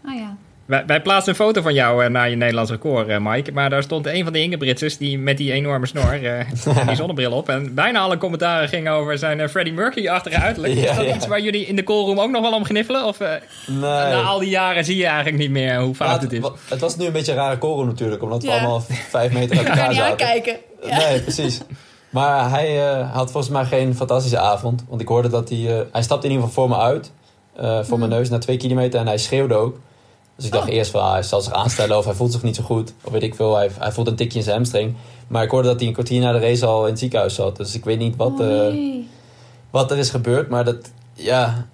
[0.07, 0.37] Ah ja.
[0.67, 3.53] Wij, wij plaatsen een foto van jou eh, naar je Nederlands record, eh, Mike.
[3.53, 6.39] Maar daar stond een van de Ingebritsers die met die enorme snor eh,
[6.81, 7.49] en die zonnebril op.
[7.49, 10.75] En bijna alle commentaren gingen over zijn eh, Freddie Mercury-achtige uiterlijk.
[10.75, 11.15] Ja, is dat ja.
[11.15, 13.05] iets waar jullie in de callroom ook nog wel om gniffelen?
[13.05, 13.29] Of eh,
[13.67, 13.79] nee.
[13.81, 16.41] na al die jaren zie je eigenlijk niet meer hoe fout Ja, het is?
[16.69, 19.67] het was nu een beetje een rare korrel natuurlijk, omdat we allemaal vijf meter uit
[19.69, 20.11] Ik ga elkaar niet zaten.
[20.27, 20.57] aankijken.
[20.87, 20.97] Ja.
[20.99, 21.61] Nee, precies.
[22.11, 24.85] Maar hij eh, had volgens mij geen fantastische avond.
[24.89, 25.59] Want ik hoorde dat hij...
[25.79, 27.13] eh, hij stapte in ieder geval voor me uit.
[27.57, 29.01] eh, voor mijn neus na twee kilometer.
[29.01, 29.79] En hij schreeuwde ook.
[30.37, 30.69] Dus ik dacht.
[30.69, 30.75] Oh.
[30.75, 31.01] eerst van...
[31.01, 32.93] ah, hij zal zich aanstellen of hij voelt zich niet zo goed.
[33.05, 33.57] Of weet ik veel.
[33.57, 34.95] Hij, hij voelt een tikje in zijn hamstring.
[35.29, 37.57] Maar ik hoorde dat hij een kwartier na de race al in het ziekenhuis zat.
[37.57, 38.75] Dus ik weet niet wat, Oh, eh,
[39.71, 40.49] wat er is gebeurd.
[40.49, 40.91] Maar dat...
[41.13, 41.67] Ja...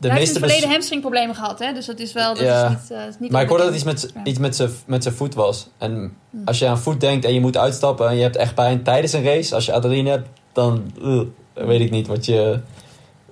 [0.00, 1.72] De Hij heeft meeste in het verleden hamstringproblemen gehad, hè?
[1.72, 2.34] Dus dat is wel...
[2.34, 2.64] Dat Ja.
[2.64, 5.02] is niet, eh, is niet Maar ik hoorde dat iets met, iets met zijn met
[5.02, 5.68] zijn voet was.
[5.78, 8.82] En als je aan voet denkt en je moet uitstappen en je hebt echt pijn
[8.82, 11.20] tijdens een race, als je adrenaline hebt, dan uh,
[11.54, 12.60] weet ik niet wat, je,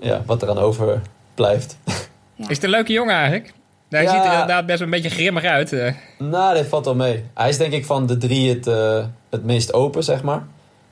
[0.01, 1.03] ja, wat er aan over
[1.35, 1.77] blijft.
[2.35, 2.49] Ja.
[2.49, 3.55] Is het een leuke jongen eigenlijk?
[3.89, 4.11] Hij Ja.
[4.15, 5.73] ziet er inderdaad best wel een beetje grimmig uit.
[5.73, 5.93] eh.
[6.19, 7.25] nou, dit valt wel mee.
[7.35, 10.43] Hij is denk ik van de drie het, eh, het meest open, zeg maar.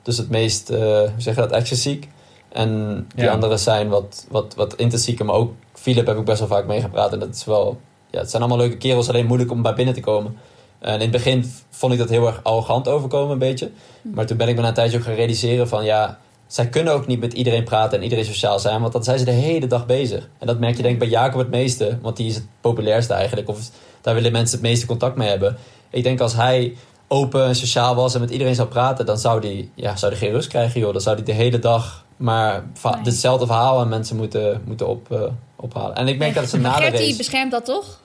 [0.01, 2.07] Dus het meest, eh, hoe zeg je dat, excentriek.
[2.51, 3.31] En die Ja.
[3.31, 7.13] anderen zijn wat, wat, wat intensieke, maar ook Philip heb ik best wel vaak meegepraat.
[7.13, 7.79] En dat is wel,
[8.11, 10.37] ja, het zijn allemaal leuke kerels, alleen moeilijk om bij binnen te komen.
[10.79, 13.71] En in het begin vond ik dat heel erg arrogant overkomen, een beetje.
[14.01, 16.19] Maar toen ben ik me na een tijdje ook gaan realiseren van, ja,
[16.55, 19.25] zij kunnen ook niet met iedereen praten en iedereen sociaal zijn, want dan zijn ze
[19.25, 20.29] de hele dag bezig.
[20.39, 23.13] En dat merk je denk ik bij Jacob het meeste, want die is het populairste
[23.13, 23.49] eigenlijk.
[23.49, 23.59] Of
[24.01, 25.57] daar willen mensen het meeste contact mee hebben.
[25.89, 26.75] Ik denk als hij
[27.07, 30.21] open en sociaal was en met iedereen zou praten, dan zou hij ja, zou die
[30.21, 30.91] geen rust krijgen, joh.
[30.91, 32.93] Dan zou hij de hele dag maar Nee.
[33.03, 35.21] hetzelfde verhaal aan mensen moeten, moeten op, eh,
[35.55, 35.95] ophalen.
[35.95, 37.17] En ik merk dat ze Maar na de Gertie race...
[37.17, 37.99] beschermt dat toch?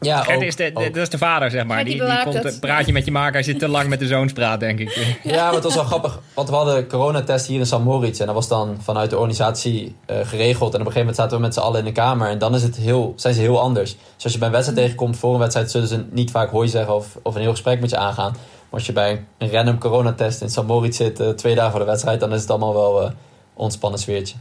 [0.00, 0.94] Ja, Gert ook, is de, de- ook.
[0.94, 1.84] dat is de vader, zeg maar.
[1.84, 2.44] Die Die, komt het.
[2.44, 4.92] een praatje met je maken als je te lang met de zoons praat, denk ik.
[5.22, 6.20] Ja, maar het was wel grappig.
[6.34, 7.82] Want we hadden coronatest hier in.
[7.82, 8.20] Moritz.
[8.20, 10.74] En dat was dan vanuit de organisatie eh, geregeld.
[10.74, 12.28] En op een gegeven moment zaten we met z'n allen in de kamer.
[12.28, 13.96] En dan is het heel, zijn ze heel anders.
[14.14, 15.70] Dus als je bij een wedstrijd tegenkomt voor een wedstrijd...
[15.70, 18.30] zullen ze niet vaak hoi zeggen of, of een heel gesprek met je aangaan.
[18.32, 18.38] Maar
[18.70, 20.64] als je bij een random coronatest in.
[20.66, 21.20] Moritz zit...
[21.20, 22.20] eh, twee dagen voor de wedstrijd...
[22.20, 23.10] dan is het allemaal wel eh
[23.56, 24.36] ontspannen sfeertje.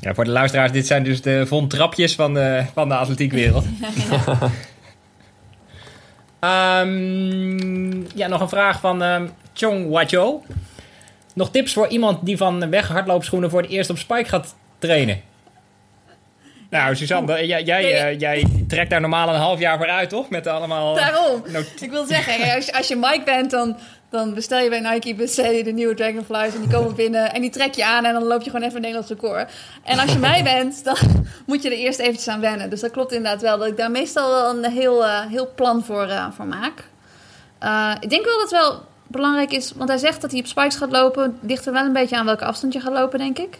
[0.00, 3.64] Ja, voor de luisteraars, dit zijn dus de Von Trapjes van de, van de atletiekwereld.
[6.40, 10.42] Ehm, ja, nog een vraag van ehm Chong Wacho.
[11.34, 15.20] Nog tips voor iemand die van weghardloopschoenen voor het eerst op spike gaat trainen?
[16.70, 20.28] Nou, Suzanne, jij, jij, eh, jij trekt daar normaal een half jaar voor uit, toch?
[20.30, 20.98] Met allemaal...
[20.98, 21.42] eh, Daarom.
[21.46, 23.76] not- Ik wil zeggen, als je, als je Mike bent, dan,
[24.10, 27.40] dan bestel je bij Nike bestel je de nieuwe Dragonflies en die komen binnen en
[27.40, 29.50] die trek je aan en dan loop je gewoon even een Nederlands record.
[29.84, 30.96] En als je mij bent, dan
[31.46, 32.70] moet je er eerst eventjes aan wennen.
[32.70, 35.84] Dus dat klopt inderdaad wel, dat ik daar meestal wel een heel, eh, heel plan
[35.84, 36.84] voor, eh, voor maak.
[37.58, 40.46] Eh, ik denk wel dat het wel belangrijk is, want hij zegt dat hij op
[40.46, 41.38] spikes gaat lopen.
[41.40, 43.58] Ligt er wel een beetje aan welke afstand je gaat lopen, denk ik.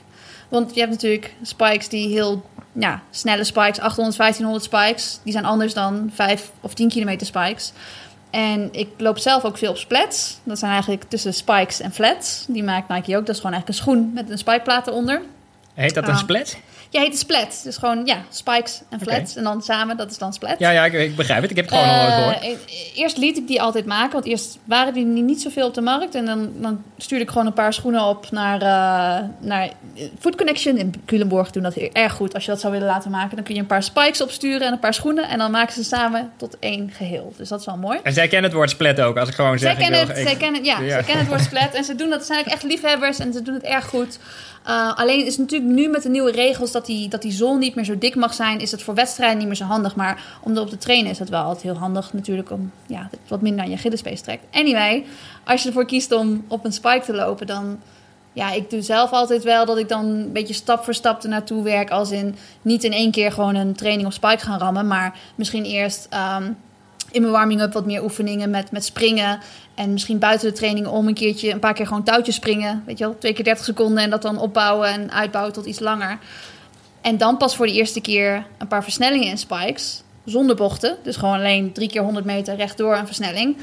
[0.48, 2.42] Want je hebt natuurlijk spikes die heel
[2.72, 5.20] ja, snelle spikes, 800, 1500 spikes.
[5.22, 7.72] Die zijn anders dan 5 of 10 kilometer spikes.
[8.30, 10.38] En ik loop zelf ook veel op splats.
[10.42, 12.44] Dat zijn eigenlijk tussen spikes en flats.
[12.48, 13.26] Die maakt Nike ook.
[13.26, 15.22] Dat is gewoon eigenlijk een schoen met een spikeplaat eronder.
[15.74, 16.18] Heet dat een Ah.
[16.92, 17.60] Ja, heet de splat.
[17.64, 19.36] Dus gewoon, ja, spikes en flats.
[19.36, 20.54] En dan samen, dat is dan splat.
[20.58, 21.50] Ja, ja ik, ik begrijp het.
[21.50, 22.40] Ik heb het gewoon al nooit gehoord.
[22.42, 22.56] Eh, e-
[22.94, 25.80] eerst liet ik die altijd maken, want eerst waren die niet- niet zoveel op de
[25.80, 26.14] markt.
[26.14, 29.68] En dan, dan stuurde ik gewoon een paar schoenen op naar, eh, naar
[30.18, 31.50] Food Connection in Culemborg.
[31.50, 32.34] Doen dat heel erg goed.
[32.34, 34.72] Als je dat zou willen laten maken, dan kun je een paar spikes opsturen en
[34.72, 35.28] een paar schoenen.
[35.28, 37.32] En dan maken ze samen tot één geheel.
[37.36, 37.98] Dus dat is wel mooi.
[38.02, 39.70] En zij kennen het woord split ook, als ik gewoon zeg...
[39.72, 40.88] Zij kennen, het, ik- zij kennen, ja, ja.
[40.90, 41.74] zij kennen het woord splat.
[41.74, 44.18] En ze doen dat, zijn ook echt liefhebbers en ze doen het erg goed.
[44.68, 47.32] Uh, alleen is het natuurlijk natuurlijk nu met de nieuwe regels dat die, dat die
[47.32, 49.96] zon niet meer zo dik mag zijn, is het voor wedstrijden niet meer zo handig.
[49.96, 53.20] Maar om erop te trainen is het wel altijd heel handig natuurlijk om ja, dat
[53.28, 54.44] wat minder aan je Achillespees trekt.
[54.52, 55.04] Anyway,
[55.44, 57.78] als je ervoor kiest om op een spike te lopen, dan
[58.32, 61.62] ja, ik doe zelf altijd wel dat ik dan een beetje stap voor stap ernaartoe
[61.62, 61.90] werk.
[61.90, 65.64] Als in niet in één keer gewoon een training op spike gaan rammen, maar misschien
[65.64, 66.52] eerst ehm,
[67.10, 69.38] in mijn warming-up wat meer oefeningen met, met springen.
[69.74, 72.82] En misschien buiten de training om een keertje een paar keer gewoon touwtjes springen.
[72.86, 75.80] Weet je wel, twee keer 30 seconden en dat dan opbouwen en uitbouwen tot iets
[75.80, 76.18] langer.
[77.00, 80.02] En dan pas voor de eerste keer een paar versnellingen in spikes.
[80.24, 80.96] Zonder bochten.
[81.02, 83.56] Dus gewoon alleen drie keer 100 meter rechtdoor een versnelling.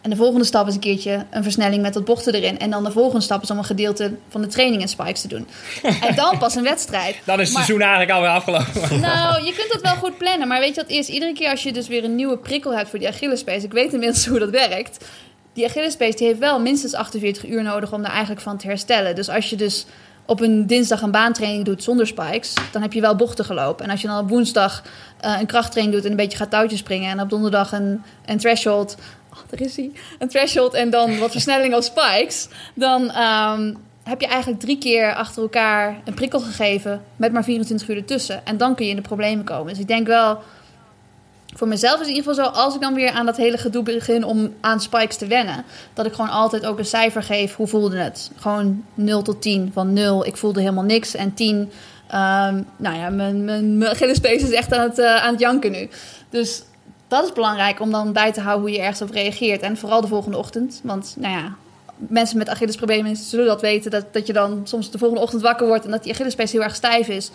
[0.00, 2.58] En de volgende stap is een keertje een versnelling met wat bochten erin.
[2.58, 5.28] En dan de volgende stap is om een gedeelte van de training in spikes te
[5.28, 5.46] doen.
[6.06, 7.16] En dan pas een wedstrijd.
[7.24, 9.00] Dan is het Maar- seizoen eigenlijk alweer afgelopen.
[9.00, 10.48] Nou, je kunt dat wel goed plannen.
[10.48, 11.08] Maar weet je wat is?
[11.08, 13.62] Iedere keer als je dus weer een nieuwe prikkel hebt voor die Achillespees.
[13.62, 15.04] Ik weet inmiddels hoe dat werkt.
[15.52, 19.14] Die Achillespees die heeft wel minstens 48 uur nodig om daar eigenlijk van te herstellen.
[19.14, 19.86] Dus als je dus
[20.30, 23.84] op een dinsdag een baantraining doet zonder spikes, dan heb je wel bochten gelopen.
[23.84, 24.82] En als je dan op woensdag
[25.20, 27.10] eh, een krachttraining doet en een beetje gaat touwtjes springen.
[27.10, 28.96] En op donderdag een, een threshold.
[29.32, 29.90] Oh, daar is hij.
[30.18, 32.48] Een threshold en dan wat versnelling op spikes.
[32.74, 37.88] Dan ehm, heb je eigenlijk drie keer achter elkaar een prikkel gegeven met maar 24
[37.88, 38.46] uur ertussen.
[38.46, 39.66] En dan kun je in de problemen komen.
[39.66, 40.38] Dus ik denk wel,
[41.56, 43.82] voor mezelf is in ieder geval zo, als ik dan weer aan dat hele gedoe
[43.82, 47.56] begin om aan spikes te wennen, dat ik gewoon altijd ook een cijfer geef.
[47.56, 48.30] Hoe voelde het?
[48.36, 49.70] Gewoon 0 tot 10.
[49.74, 51.14] Van 0, ik voelde helemaal niks.
[51.14, 51.70] En 10,
[52.06, 53.82] ehm, nou ja, mijn, mijn,
[54.22, 55.88] is echt aan het, eh, aan het janken nu.
[56.30, 56.62] Dus
[57.08, 59.60] dat is belangrijk om dan bij te houden hoe je ergens op reageert.
[59.60, 60.80] En vooral de volgende ochtend.
[60.82, 61.54] Want nou ja,
[61.96, 63.90] mensen met Achillesproblemen zullen dat weten.
[63.90, 66.62] Dat, dat je dan soms de volgende ochtend wakker wordt en dat die Achillespees heel
[66.62, 67.30] erg stijf is.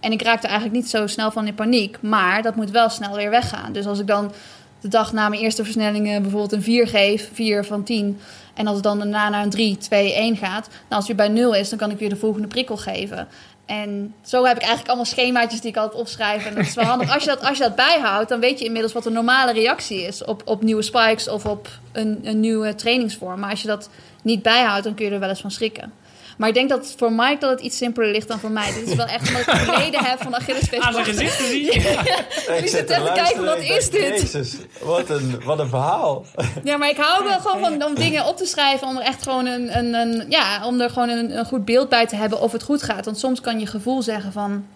[0.00, 1.98] En ik raakte eigenlijk niet zo snel van in paniek.
[2.00, 3.72] Maar dat moet wel snel weer weggaan.
[3.72, 4.32] Dus als ik dan
[4.80, 8.20] de dag na mijn eerste versnellingen bijvoorbeeld een 4 geef, 4 van 10.
[8.54, 10.68] En als het dan daarna naar een 3, 2, 1 gaat.
[10.68, 13.28] Nou, als weer bij 0 is, dan kan ik weer de volgende prikkel geven.
[13.66, 16.46] En zo heb ik eigenlijk allemaal schemaatjes die ik altijd opschrijf.
[16.46, 17.14] En dat is wel handig.
[17.14, 20.02] Als je dat, als je dat bijhoudt, dan weet je inmiddels wat de normale reactie
[20.02, 23.40] is op, op nieuwe spikes of op een, een nieuwe trainingsvorm.
[23.40, 23.90] Maar als je dat
[24.22, 25.92] niet bijhoudt, dan kun je er wel eens van schrikken.
[26.40, 28.72] Maar ik denk dat voor Mike dat het iets simpeler ligt dan voor mij.
[28.72, 30.80] Dit is wel echt omdat ik geleden heb van Achillespees.
[30.80, 31.66] Aan zijn gezicht te zien.
[32.62, 34.20] Ik zit te even te kijken, wat is dit?
[34.20, 36.24] Jezus, wat een, wat een verhaal.
[36.64, 38.86] Ja, maar ik hou wel gewoon van om dingen op te schrijven.
[38.86, 41.88] Om er echt gewoon een, een, een ja, om er gewoon een, een goed beeld
[41.88, 43.04] bij te hebben of het goed gaat.
[43.04, 44.66] Want soms kan je gevoel zeggen van.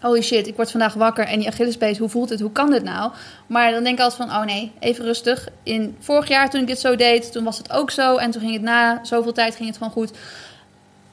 [0.00, 2.40] Holy shit, ik word vandaag wakker en die Achillespees, hoe voelt het?
[2.40, 3.12] Hoe kan dit nou?
[3.46, 5.48] Maar dan denk ik altijd van, oh nee, even rustig.
[5.62, 8.16] In vorig jaar toen ik dit zo deed, toen was het ook zo.
[8.16, 10.12] En toen ging het na zoveel tijd ging het gewoon goed.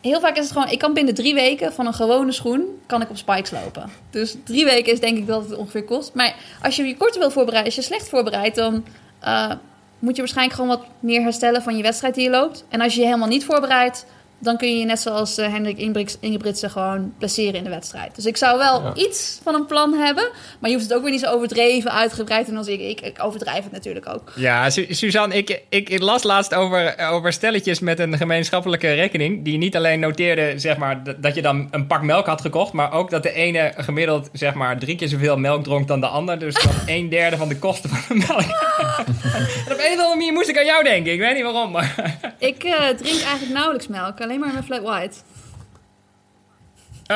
[0.01, 3.01] Heel vaak is het gewoon, ik kan binnen drie weken van een gewone schoen, kan
[3.01, 3.89] ik op spikes lopen.
[4.09, 6.13] Dus drie weken is denk ik dat het ongeveer kost.
[6.13, 8.85] Maar als je je korter wil voorbereiden, als je slecht voorbereidt, dan
[9.19, 9.51] eh,
[9.99, 12.65] moet je waarschijnlijk gewoon wat meer herstellen van je wedstrijd die je loopt.
[12.69, 14.05] En als je je helemaal niet voorbereidt,
[14.39, 15.77] dan kun je je net zoals eh, Hendrik
[16.19, 18.15] Ingebrigtsen gewoon placeren in de wedstrijd.
[18.15, 18.93] Dus ik zou wel Ja.
[18.95, 20.29] iets van een plan hebben,
[20.59, 22.79] maar je hoeft het ook weer niet zo overdreven uitgebreid doen als ik.
[22.79, 24.31] Ik, ik overdrijf het natuurlijk ook.
[24.35, 29.43] Ja, Su- Suzanne, ik, ik, ik las laatst over, over stelletjes met een gemeenschappelijke rekening.
[29.43, 32.73] Die niet alleen noteerde zeg maar, dat- dat je dan een pak melk had gekocht.
[32.73, 36.07] Maar ook dat de ene gemiddeld zeg maar, drie keer zoveel melk dronk dan de
[36.07, 36.39] ander.
[36.39, 38.41] Dus dan een derde van de kosten van de melk.
[38.41, 41.13] en op een of andere manier moest ik aan jou denken.
[41.13, 41.71] Ik weet niet waarom.
[41.71, 42.17] Maar...
[42.39, 45.15] Ik eh, drink eigenlijk nauwelijks melk, alleen maar mijn flat white.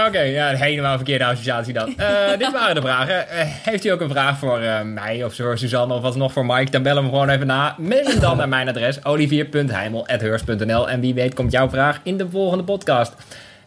[0.07, 1.97] Oké, ja, helemaal verkeerde associatie dan.
[1.97, 3.29] Eh, dit waren de vragen.
[3.29, 6.33] Eh, heeft u ook een vraag voor eh, mij of voor Suzanne of wat nog
[6.33, 6.71] voor Mike?
[6.71, 7.75] Dan bellen we hem gewoon even na.
[7.77, 12.29] Mail hem dan naar mijn adres olivier.heimel.heurs.nl En wie weet komt jouw vraag in de
[12.29, 13.13] volgende podcast.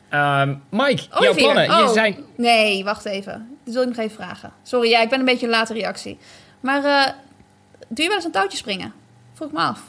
[0.09, 1.65] Ehm, Mike, jouw Olivier, plannen.
[1.65, 2.17] Je oh, zijn...
[2.37, 3.59] Nee, wacht even.
[3.65, 4.53] Dat wil ik nog even vragen.
[4.63, 6.19] Sorry, ja, ik ben een beetje een late reactie.
[6.61, 7.13] Maar eh,
[7.89, 8.93] doe je wel eens een touwtje springen?
[9.35, 9.83] Vroeg me af.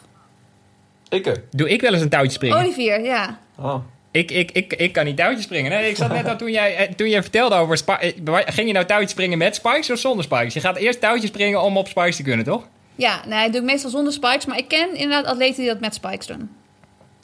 [1.09, 1.41] Ik.
[1.51, 2.57] Doe ik wel eens een touwtje springen?
[2.57, 3.39] Olivier, ja.
[3.59, 3.75] Oh.
[4.11, 5.71] Ik, ik, ik, ik kan niet touwtjes springen.
[5.71, 7.81] Nee, ik zat net al toen jij, eh, toen jij vertelde over...
[7.99, 8.11] eh,
[8.45, 10.53] Ging je nou touwtjes springen met spikes of zonder spikes?
[10.53, 12.67] Je gaat eerst touwtjes springen om op spikes te kunnen, toch?
[12.95, 14.45] Ja, nee, dat doe ik meestal zonder spikes.
[14.45, 16.49] Maar ik ken inderdaad atleten die dat met spikes doen.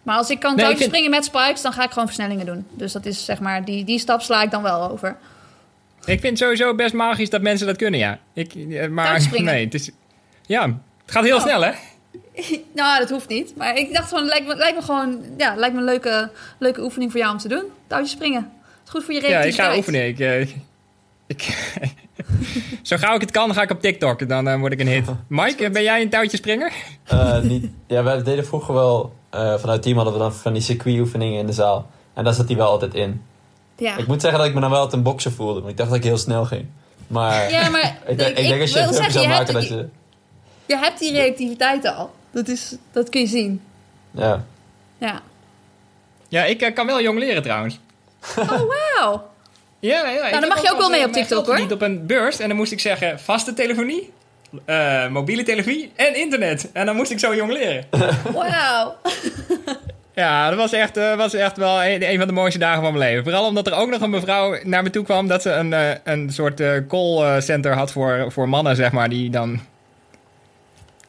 [0.03, 2.45] Maar als ik kan Nee, touwtjes vind- springen met spikes, dan ga ik gewoon versnellingen
[2.45, 2.65] doen.
[2.69, 5.15] Dus dat is zeg maar, die, die stap sla ik dan wel over.
[6.05, 8.19] Ik vind het sowieso best magisch dat mensen dat kunnen, ja.
[8.33, 9.89] Ik, eh, maar nee, het is...
[10.45, 10.61] Ja,
[11.05, 11.41] het gaat heel Oh.
[11.41, 11.71] snel, hè?
[12.75, 13.55] Nou, dat hoeft niet.
[13.55, 16.81] Maar ik dacht gewoon, lijkt me, lijkt me gewoon, ja, lijkt me een leuke, leuke
[16.83, 17.63] oefening voor jou om te doen.
[17.87, 18.41] Touwtjes springen.
[18.41, 19.69] Het is goed voor je Ja, ik reactiviteit.
[19.69, 20.07] ga oefenen.
[20.07, 20.41] Ik, eh,
[21.33, 21.57] ik,
[22.81, 24.27] zo gauw ik het kan, ga ik op TikTok.
[24.29, 25.05] Dan eh, word ik een hit.
[25.27, 26.71] Mike, ben jij een touwtjespringer?
[27.03, 29.13] Eh, niet, ja, wij deden vroeger wel...
[29.29, 31.89] eh, vanuit team hadden we dan van die circuitoefeningen in de zaal.
[32.13, 33.21] En daar zat hij wel altijd in.
[33.77, 33.97] Ja.
[33.97, 35.59] Ik moet zeggen dat ik me dan wel altijd een bokser voelde.
[35.59, 36.65] Want ik dacht dat ik heel snel ging.
[37.07, 39.87] Maar ja, maar ik, denk- ik denk als je wil het zou maken dat je...
[40.65, 42.11] je hebt die reactiviteit al.
[42.33, 43.61] Dat, is, dat kun je zien.
[44.11, 44.45] Ja.
[44.97, 45.21] Ja.
[46.27, 47.79] Ja, ik eh, kan wel jong leren trouwens.
[48.37, 49.23] Oh, wauw.
[49.79, 50.39] Ja, ja, ja.
[50.39, 51.59] dan mag je ook wel mee op TikTok, hoor.
[51.59, 54.13] Niet op een beurs en dan moest ik zeggen vaste telefonie,
[54.65, 56.71] eh, mobiele telefonie en internet.
[56.71, 57.85] En dan moest ik zo jong leren.
[58.33, 58.95] Wauw.
[60.15, 62.93] Ja, dat was echt, eh, was echt wel een, een van de mooiste dagen van
[62.93, 63.23] mijn leven.
[63.23, 65.89] Vooral omdat er ook nog een mevrouw naar me toe kwam dat ze een, eh,
[66.03, 69.59] een soort eh, call center had voor, voor mannen, zeg maar, die dan.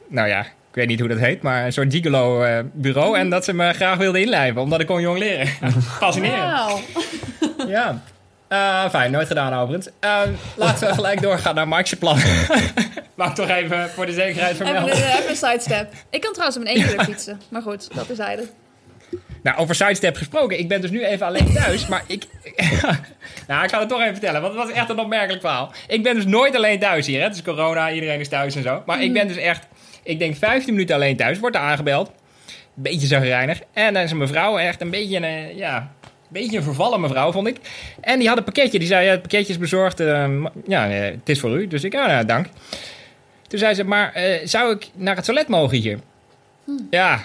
[0.07, 3.19] Nou ja, ik weet niet hoe dat heet, maar een soort gigolo eh, bureau.
[3.19, 5.47] En dat ze me graag wilde inlijven, omdat ik kon jong leren.
[5.83, 6.81] Fascinerend.
[7.69, 8.03] Ja.
[8.49, 9.89] Eh, fijn, nooit gedaan overigens.
[10.01, 10.21] Eh,
[10.57, 12.19] laten we gelijk doorgaan naar Mike's plan.
[13.17, 14.97] Ik toch even voor de zekerheid Even vermelden.
[14.97, 15.93] even een sidestep.
[16.11, 17.41] Ik kan trouwens met één keer fietsen.
[17.49, 18.45] Maar goed, dat is zijde.
[19.43, 20.59] Nou, over sidestep gesproken.
[20.59, 22.25] Ik ben dus nu even alleen thuis, maar ik...
[23.49, 25.73] nou, ik ga het toch even vertellen, want het was echt een opmerkelijk verhaal.
[25.89, 27.25] Ik ben dus nooit alleen thuis hier, hè.
[27.25, 28.83] Het is corona, iedereen is thuis en zo.
[28.87, 29.67] Maar ik ben dus echt,
[30.05, 31.39] ik denk 15 minuten alleen thuis.
[31.39, 32.11] Wordt er aangebeld.
[32.75, 33.61] Beetje zagrijnig.
[33.73, 35.93] En dan is een mevrouw echt een beetje een, eh, ja...
[36.29, 37.57] Beetje een vervallen mevrouw, vond ik.
[38.01, 38.79] En die had een pakketje.
[38.79, 40.01] Die zei, ja, het pakketje is bezorgd.
[40.01, 40.35] eh,
[40.67, 41.67] ja, eh, het is voor u.
[41.67, 42.47] Dus ik, ja, nou, dank.
[43.47, 45.99] Toen zei ze, maar zou ik naar het toilet mogen hier?
[46.91, 47.25] Ja,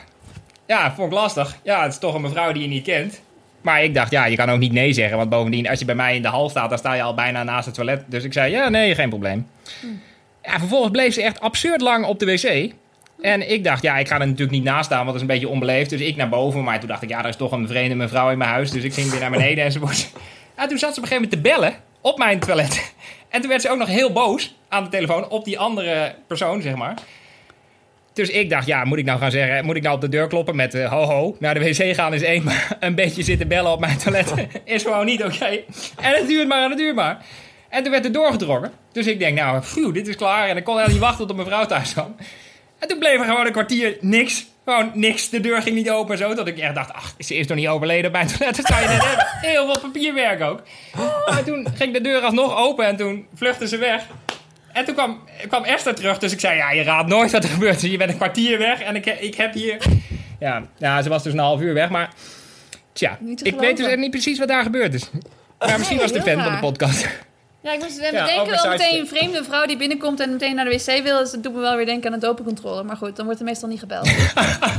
[0.68, 1.58] ja, vond ik lastig.
[1.64, 3.22] Ja, het is toch een mevrouw die je niet kent.
[3.62, 5.18] Maar ik dacht, ja, je kan ook niet nee zeggen.
[5.18, 7.44] Want bovendien, als je bij mij in de hal staat, dan sta je al bijna
[7.44, 8.04] naast het toilet.
[8.08, 9.48] Dus ik zei, ja, nee, geen probleem.
[10.52, 12.74] Ja, vervolgens bleef ze echt absurd lang op de wc.
[13.22, 15.28] En ik dacht, ja, ik ga er natuurlijk niet naast staan, want dat is een
[15.28, 15.90] beetje onbeleefd.
[15.90, 16.64] Dus ik naar boven.
[16.64, 18.72] Maar toen dacht ik, ja, er is toch een vreemde mevrouw in mijn huis.
[18.72, 20.12] Dus ik ging weer naar beneden enzovoort.
[20.58, 22.82] Ja, toen zat ze op een gegeven moment te bellen op mijn toilet.
[23.30, 26.62] En toen werd ze ook nog heel boos aan de telefoon op die andere persoon,
[26.62, 26.94] zeg maar.
[28.14, 30.28] Dus ik dacht, ja, moet ik nou gaan zeggen, moet ik nou op de deur
[30.28, 33.48] kloppen met eh, ho ho, naar de wc gaan is één, maar een beetje zitten
[33.48, 34.34] bellen op mijn toilet
[34.64, 35.46] is gewoon niet oké.
[36.02, 37.26] En het duurt maar en het duurt maar.
[37.70, 38.72] En toen werd er doorgetrokken.
[38.92, 40.48] Dus ik denk, nou, phew, dit is klaar.
[40.48, 42.16] En ik kon helemaal niet wachten tot mijn vrouw thuis kwam.
[42.80, 44.48] En toen bleef er gewoon een kwartier niks.
[44.66, 45.30] Gewoon niks.
[45.30, 46.34] De deur ging niet open en zo.
[46.34, 48.56] Dat ik echt dacht, ach, ze is nog niet overleden op mijn toilet.
[48.56, 49.26] Dat zou je net hebben.
[49.42, 50.62] Heel veel papierwerk ook.
[51.26, 54.06] Maar toen ging de deur alsnog open en toen vluchtte ze weg.
[54.74, 57.50] En toen kwam, kwam Esther terug, dus ik zei, ja, je raadt nooit wat er
[57.50, 57.82] gebeurt.
[57.82, 59.78] Je bent een kwartier weg en ik, ik heb hier...
[60.40, 62.10] Ja, ja, ze was dus een half uur weg, maar...
[62.94, 65.10] Tja, ik weet dus niet precies wat daar gebeurd is.
[65.60, 67.08] Maar misschien was de fan van de podcast.
[67.64, 70.66] Ja, ik moest Ja, denken wel meteen een vreemde vrouw die binnenkomt en meteen naar
[70.66, 71.18] de wc wil.
[71.20, 72.84] Dus dat doet me wel weer denken aan een dopencontrole.
[72.84, 74.10] Maar goed, dan wordt er meestal niet gebeld.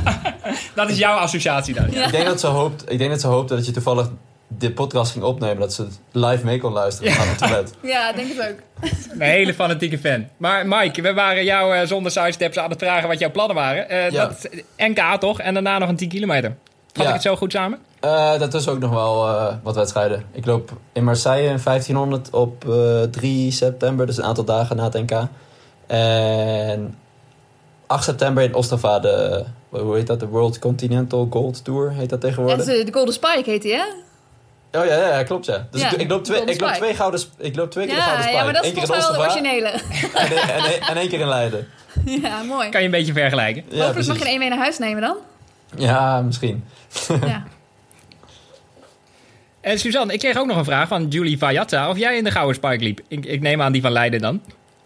[0.75, 1.91] Dat is jouw associatie dan.
[1.91, 2.05] Ja.
[2.05, 4.09] Ik denk dat ze hoopt, ik denk dat ze hoopte dat je toevallig
[4.47, 5.59] de podcast ging opnemen.
[5.59, 7.73] Dat ze live mee kon luisteren aan het toilet.
[7.93, 8.89] Ja, ik denk het ook.
[9.11, 10.27] Een hele fanatieke fan.
[10.37, 13.89] Maar Mike, we waren jou eh, zonder sidesteps aan het vragen wat jouw plannen waren.
[13.89, 14.25] Eh, Ja.
[14.25, 15.39] dat, is NK toch?
[15.39, 16.55] En daarna nog een 10 kilometer.
[16.93, 17.07] Vat Ja.
[17.07, 17.79] ik het zo goed samen?
[18.01, 20.25] Eh daartussen ook nog wel eh, wat wedstrijden.
[20.31, 24.83] Ik loop in Marseille een 1500 op eh 3 september, dus een aantal dagen na
[24.83, 25.21] het NK.
[25.87, 26.97] En
[27.87, 32.21] 8 september in Ostrava de, hoe heet dat, de World Continental Gold Tour heet dat
[32.21, 32.65] tegenwoordig.
[32.65, 33.83] de, de Golden Spike heet die, hè?
[34.79, 35.67] Oh ja, ja, ja, klopt ja.
[35.71, 38.01] Dus Ja, ik, ik loop twee, ik loop twee gouden, ik loop twee keer de
[38.01, 38.37] gouden spike.
[38.37, 39.67] ja, maar dat is Eén in mij wel de originele.
[39.67, 41.67] en, en, en, en één keer in Leiden.
[42.21, 42.69] Ja, mooi.
[42.69, 43.63] Kan je een beetje vergelijken.
[43.69, 45.15] Ja, Hopelijk mag je er één mee naar huis nemen dan.
[45.75, 46.63] Ja, misschien.
[47.25, 47.43] Ja.
[49.61, 51.89] En Suzanne, ik kreeg ook nog een vraag van Julie Vajatta.
[51.89, 52.99] Of jij in de Gouden Spike liep.
[53.07, 54.41] Ik, ik neem aan die van Leiden dan.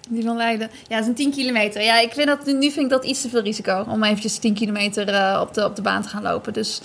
[0.09, 0.69] Die van Leiden.
[0.87, 1.81] Ja, dat is een 10 kilometer.
[1.81, 3.85] Ja, ik vind dat, nu vind ik dat iets te veel risico.
[3.87, 6.53] Om eventjes 10 kilometer eh, op, de, op de baan te gaan lopen.
[6.53, 6.81] Dus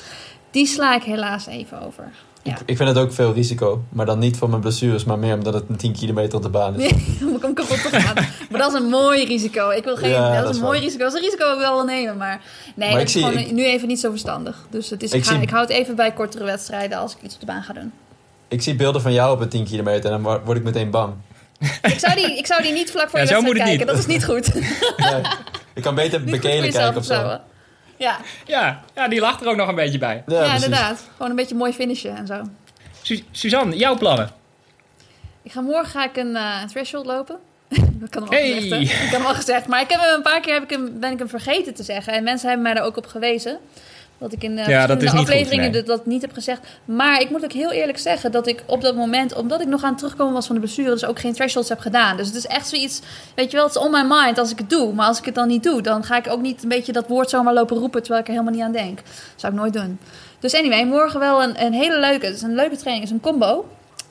[0.51, 2.13] die sla ik helaas even over.
[2.43, 2.53] Ja.
[2.53, 3.83] Ik, ik vind het ook veel risico.
[3.89, 6.49] Maar dan niet voor mijn blessures, maar meer omdat het een 10 kilometer op de
[6.49, 6.91] baan is.
[6.91, 8.15] Nee, om ik hem kapot te gaan.
[8.51, 9.71] Maar dat is een mooi risico.
[9.71, 10.11] Ik wil geen.
[10.11, 10.87] Ja, dat, dat is een mooi waar.
[10.87, 11.05] risico.
[11.05, 12.17] Dat is een risico dat ik wel wil nemen.
[12.17, 12.41] Maar
[12.75, 14.67] nee, Maar dat ik is zie- gewoon ik- nu even niet zo verstandig.
[14.71, 17.13] Dus het is, Ik ik, ga, zie- ik hou het even bij kortere wedstrijden als
[17.13, 17.93] ik iets op de baan ga doen.
[18.49, 21.13] Ik zie beelden van jou op een 10 kilometer en dan word ik meteen bang.
[21.83, 23.79] Ik zou die, ik zou die niet vlak voor Ja, je zo wedstrijd kijken.
[23.87, 23.95] niet.
[23.97, 24.55] Dat is niet goed.
[24.97, 25.21] Nee,
[25.75, 27.39] ik kan beter bekelen jezelf kijken of zo.
[28.01, 30.23] Ja, Ja, ja, die lacht er ook nog een beetje bij.
[30.27, 31.05] Ja, inderdaad.
[31.13, 32.43] Gewoon een beetje mooi finishen en zo.
[33.03, 34.31] Su- Suzanne, jouw plannen?
[35.43, 37.39] Ik ga morgen ga ik een eh, threshold lopen.
[38.01, 38.53] dat kan hem al Hey.
[38.61, 38.83] gezegd?
[38.83, 39.67] Ik heb hem al gezegd.
[39.67, 41.83] Maar ik heb hem een paar keer heb ik hem, ben ik hem vergeten te
[41.83, 42.13] zeggen.
[42.13, 43.59] En mensen hebben mij daar ook op gewezen.
[44.21, 45.83] Dat ik in eh, Ja, dat verschillende is niet goed, afleveringen nee.
[45.83, 46.61] dat, dat niet heb gezegd.
[46.85, 49.83] Maar ik moet ook heel eerlijk zeggen dat ik op dat moment, omdat ik nog
[49.83, 52.17] aan het terugkomen was van de blessure, dus ook geen thresholds heb gedaan.
[52.17, 53.01] Dus het is echt zoiets,
[53.35, 54.93] weet je wel, het is on my mind als ik het doe.
[54.93, 57.09] Maar als ik het dan niet doe, dan ga ik ook niet een beetje dat
[57.09, 58.97] woord zomaar lopen roepen terwijl ik er helemaal niet aan denk.
[58.97, 59.07] Dat
[59.37, 59.99] zou ik nooit doen.
[60.39, 63.11] Dus anyway, morgen wel een, een hele leuke, het is een leuke training, het is
[63.11, 63.65] een combo.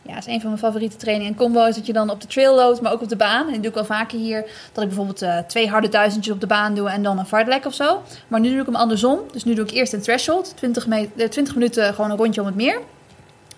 [0.10, 1.32] Ja, is een van mijn favoriete trainingen.
[1.32, 3.46] En combo is dat je dan op de trail loopt, maar ook op de baan.
[3.46, 4.42] En dat doe ik wel vaker hier.
[4.72, 7.66] Dat ik bijvoorbeeld eh, twee harde duizendjes op de baan doe en dan een fartlek
[7.66, 8.02] of zo.
[8.28, 9.20] Maar nu doe ik hem andersom.
[9.32, 10.54] Dus nu doe ik eerst een threshold.
[10.56, 12.80] 20, me- eh, 20 minuten gewoon een rondje om het meer.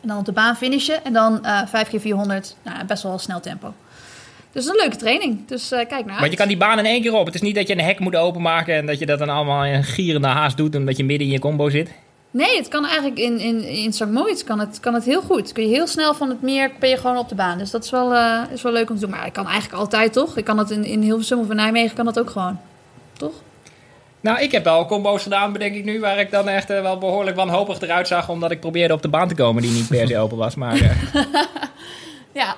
[0.02, 1.04] En dan op de baan finishen.
[1.06, 2.56] En dan eh 5 keer 400.
[2.64, 3.74] Nou, best wel snel tempo.
[4.52, 5.48] Dus een leuke training.
[5.48, 7.26] Dus eh, kijk naar Want je kan die baan in één keer op.
[7.26, 9.66] Het is niet dat je een hek moet openmaken en dat je dat dan allemaal
[9.66, 11.90] in een gierende haast doet omdat je midden in je combo zit.
[12.32, 14.06] Nee, het kan eigenlijk in, in, in St.
[14.06, 15.52] Moritz kan het, kan het heel goed.
[15.52, 17.58] Kun je heel snel van het meer, ben je gewoon op de baan.
[17.58, 19.10] Dus dat is wel, eh, is wel leuk om te doen.
[19.10, 20.38] Maar ik kan eigenlijk altijd, toch?
[20.38, 22.60] Ik kan het in, in Hilversum of in Nijmegen, kan dat ook gewoon.
[23.18, 23.34] Toch?
[24.22, 26.98] Nou, ik heb wel combo's gedaan, bedenk ik nu, waar ik dan echt eh, wel
[26.98, 30.08] behoorlijk wanhopig eruit zag, omdat ik probeerde op de baan te komen die niet per
[30.08, 30.56] se open was.
[30.56, 31.22] Maar eh,
[32.34, 32.56] Ja.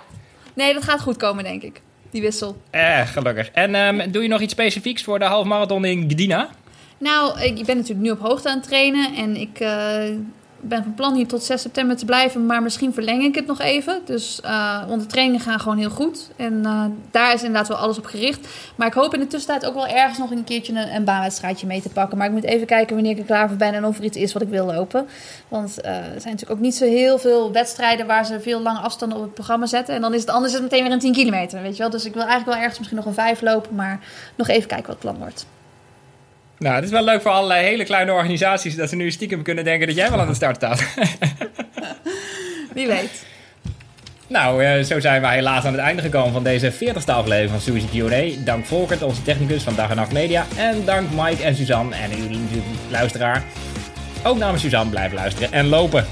[0.53, 1.81] Nee, dat gaat goed komen, denk ik.
[2.11, 2.57] Die wissel.
[2.69, 3.49] eh, gelukkig.
[3.49, 6.49] En ehm, doe je nog iets specifieks voor de halfmarathon in Gdina?
[7.03, 9.15] Nou, ik ben natuurlijk nu op hoogte aan het trainen.
[9.15, 10.03] En ik eh,
[10.59, 12.45] ben van plan hier tot 6 september te blijven.
[12.45, 14.01] Maar misschien verleng ik het nog even.
[14.05, 16.29] Dus, eh, want de trainingen gaan gewoon heel goed.
[16.35, 18.47] En eh, daar is inderdaad wel alles op gericht.
[18.75, 21.67] Maar ik hoop in de tussentijd ook wel ergens nog een keertje een, een baanwedstrijdje
[21.67, 22.17] mee te pakken.
[22.17, 24.17] Maar ik moet even kijken wanneer ik er klaar voor ben en of er iets
[24.17, 25.07] is wat ik wil lopen.
[25.47, 29.17] Want er zijn natuurlijk ook niet zo heel veel wedstrijden waar ze veel lange afstanden
[29.17, 29.95] op het programma zetten.
[29.95, 31.91] En dan is het anders is het meteen weer een 10 kilometer, weet je wel.
[31.91, 33.75] Dus ik wil eigenlijk wel ergens misschien nog een 5 lopen.
[33.75, 33.99] Maar
[34.35, 35.45] nog even kijken wat het plan wordt.
[36.63, 39.63] Nou, het is wel leuk voor allerlei hele kleine organisaties dat ze nu stiekem kunnen
[39.63, 40.83] denken dat jij wel aan de start staat.
[42.75, 43.25] Wie weet.
[44.27, 47.59] Nou, eh, zo zijn we helaas aan het einde gekomen van deze 40ste aflevering van
[47.59, 48.43] Suzy Q&A.
[48.45, 50.45] Dank Volkert, onze technicus van Dag en Nacht Media.
[50.57, 53.43] En dank Mike en Suzanne en jullie natuurlijk luisteraar.
[54.23, 56.05] Ook namens Suzanne blijven luisteren en lopen.